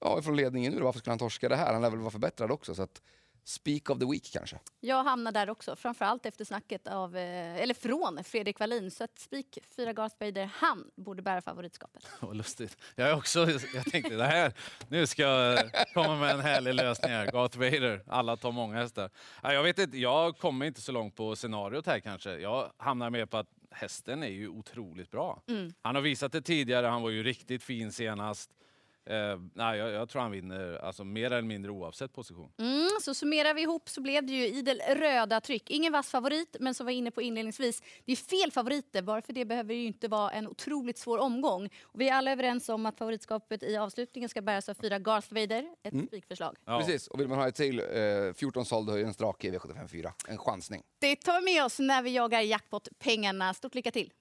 Ja, 0.00 0.22
från 0.22 0.36
ledningen 0.36 0.72
nu 0.72 0.80
Varför 0.80 0.98
skulle 0.98 1.12
han 1.12 1.18
torska 1.18 1.48
det 1.48 1.56
här? 1.56 1.72
Han 1.72 1.82
lär 1.82 1.90
väl 1.90 1.98
vara 1.98 2.10
förbättrad 2.10 2.50
också. 2.50 2.74
Så 2.74 2.82
att, 2.82 3.02
Speak 3.44 3.90
of 3.90 3.98
the 3.98 4.06
week 4.06 4.32
kanske? 4.32 4.58
Jag 4.80 5.04
hamnar 5.04 5.32
där 5.32 5.50
också, 5.50 5.76
framförallt 5.76 6.26
efter 6.26 6.44
snacket 6.44 6.86
av, 6.86 7.16
eh, 7.16 7.56
eller 7.56 7.74
från 7.74 8.24
Fredrik 8.24 8.60
Wallin. 8.60 8.90
Så 8.90 9.04
att 9.04 9.18
Speak, 9.18 9.58
fyra 9.76 9.92
Garth 9.92 10.16
Vader, 10.20 10.50
han 10.54 10.90
borde 10.94 11.22
bära 11.22 11.40
favoritskapet. 11.40 12.06
Vad 12.20 12.36
lustigt. 12.36 12.76
Jag, 12.94 13.18
också, 13.18 13.50
jag 13.74 13.84
tänkte 13.84 14.16
det 14.16 14.26
här, 14.26 14.52
nu 14.88 15.06
ska 15.06 15.22
jag 15.22 15.70
komma 15.94 16.16
med 16.16 16.34
en 16.34 16.40
härlig 16.40 16.74
lösning 16.74 17.10
här. 17.10 17.26
Garth 17.26 17.58
Vader, 17.58 18.02
alla 18.06 18.36
tar 18.36 18.52
många 18.52 18.76
hästar. 18.76 19.10
Jag 19.42 19.62
vet 19.62 19.78
inte, 19.78 19.98
jag 19.98 20.38
kommer 20.38 20.66
inte 20.66 20.80
så 20.80 20.92
långt 20.92 21.16
på 21.16 21.36
scenariot 21.36 21.86
här 21.86 22.00
kanske. 22.00 22.38
Jag 22.38 22.72
hamnar 22.76 23.10
mer 23.10 23.26
på 23.26 23.36
att 23.36 23.48
hästen 23.70 24.22
är 24.22 24.28
ju 24.28 24.48
otroligt 24.48 25.10
bra. 25.10 25.42
Mm. 25.48 25.72
Han 25.82 25.94
har 25.94 26.02
visat 26.02 26.32
det 26.32 26.42
tidigare, 26.42 26.86
han 26.86 27.02
var 27.02 27.10
ju 27.10 27.22
riktigt 27.22 27.62
fin 27.62 27.92
senast. 27.92 28.50
Eh, 29.06 29.40
nej, 29.54 29.78
jag, 29.78 29.90
jag, 29.90 30.08
tror 30.08 30.22
han 30.22 30.30
vinner 30.30 30.84
alltså, 30.84 31.04
mer 31.04 31.26
eller 31.26 31.42
mindre 31.42 31.70
oavsett 31.70 32.12
position. 32.12 32.52
Mm, 32.58 32.88
så 33.00 33.14
summerar 33.14 33.54
vi 33.54 33.62
ihop 33.62 33.88
så 33.88 34.00
blev 34.00 34.26
det 34.26 34.32
ju 34.32 34.46
idel 34.46 34.80
röda 34.96 35.40
tryck. 35.40 35.70
Ingen 35.70 35.92
vass 35.92 36.10
favorit, 36.10 36.56
men 36.60 36.74
som 36.74 36.86
var 36.86 36.92
inne 36.92 37.10
på 37.10 37.22
inledningsvis, 37.22 37.82
det 38.04 38.12
är 38.12 38.16
fel 38.16 38.52
favoriter. 38.52 39.02
Bara 39.02 39.22
för 39.22 39.32
det 39.32 39.44
behöver 39.44 39.74
ju 39.74 39.86
inte 39.86 40.08
vara 40.08 40.30
en 40.30 40.48
otroligt 40.48 40.98
svår 40.98 41.18
omgång. 41.18 41.70
Och 41.82 42.00
vi 42.00 42.08
är 42.08 42.14
alla 42.14 42.32
överens 42.32 42.68
om 42.68 42.86
att 42.86 42.98
favoritskapet 42.98 43.62
i 43.62 43.76
avslutningen 43.76 44.28
ska 44.28 44.42
bäras 44.42 44.68
av 44.68 44.74
fyra 44.74 44.98
Garth 44.98 45.34
Vader. 45.34 45.68
Ett 45.82 45.92
mm. 45.92 46.06
spikförslag. 46.06 46.56
Ja. 46.64 46.78
Precis, 46.78 47.06
och 47.06 47.20
vill 47.20 47.28
man 47.28 47.38
ha 47.38 47.48
ett 47.48 47.54
till, 47.54 47.78
eh, 47.78 48.32
14 48.34 48.64
såld 48.64 48.90
höjer 48.90 49.06
en 49.06 49.14
strake 49.14 49.48
i 49.48 49.50
V754. 49.50 50.12
En 50.28 50.38
chansning. 50.38 50.82
Det 50.98 51.16
tar 51.16 51.40
vi 51.40 51.54
med 51.54 51.64
oss 51.64 51.78
när 51.78 52.02
vi 52.02 52.10
jagar 52.10 52.40
jackpot-pengarna. 52.40 53.54
Stort 53.54 53.74
lycka 53.74 53.90
till! 53.90 54.12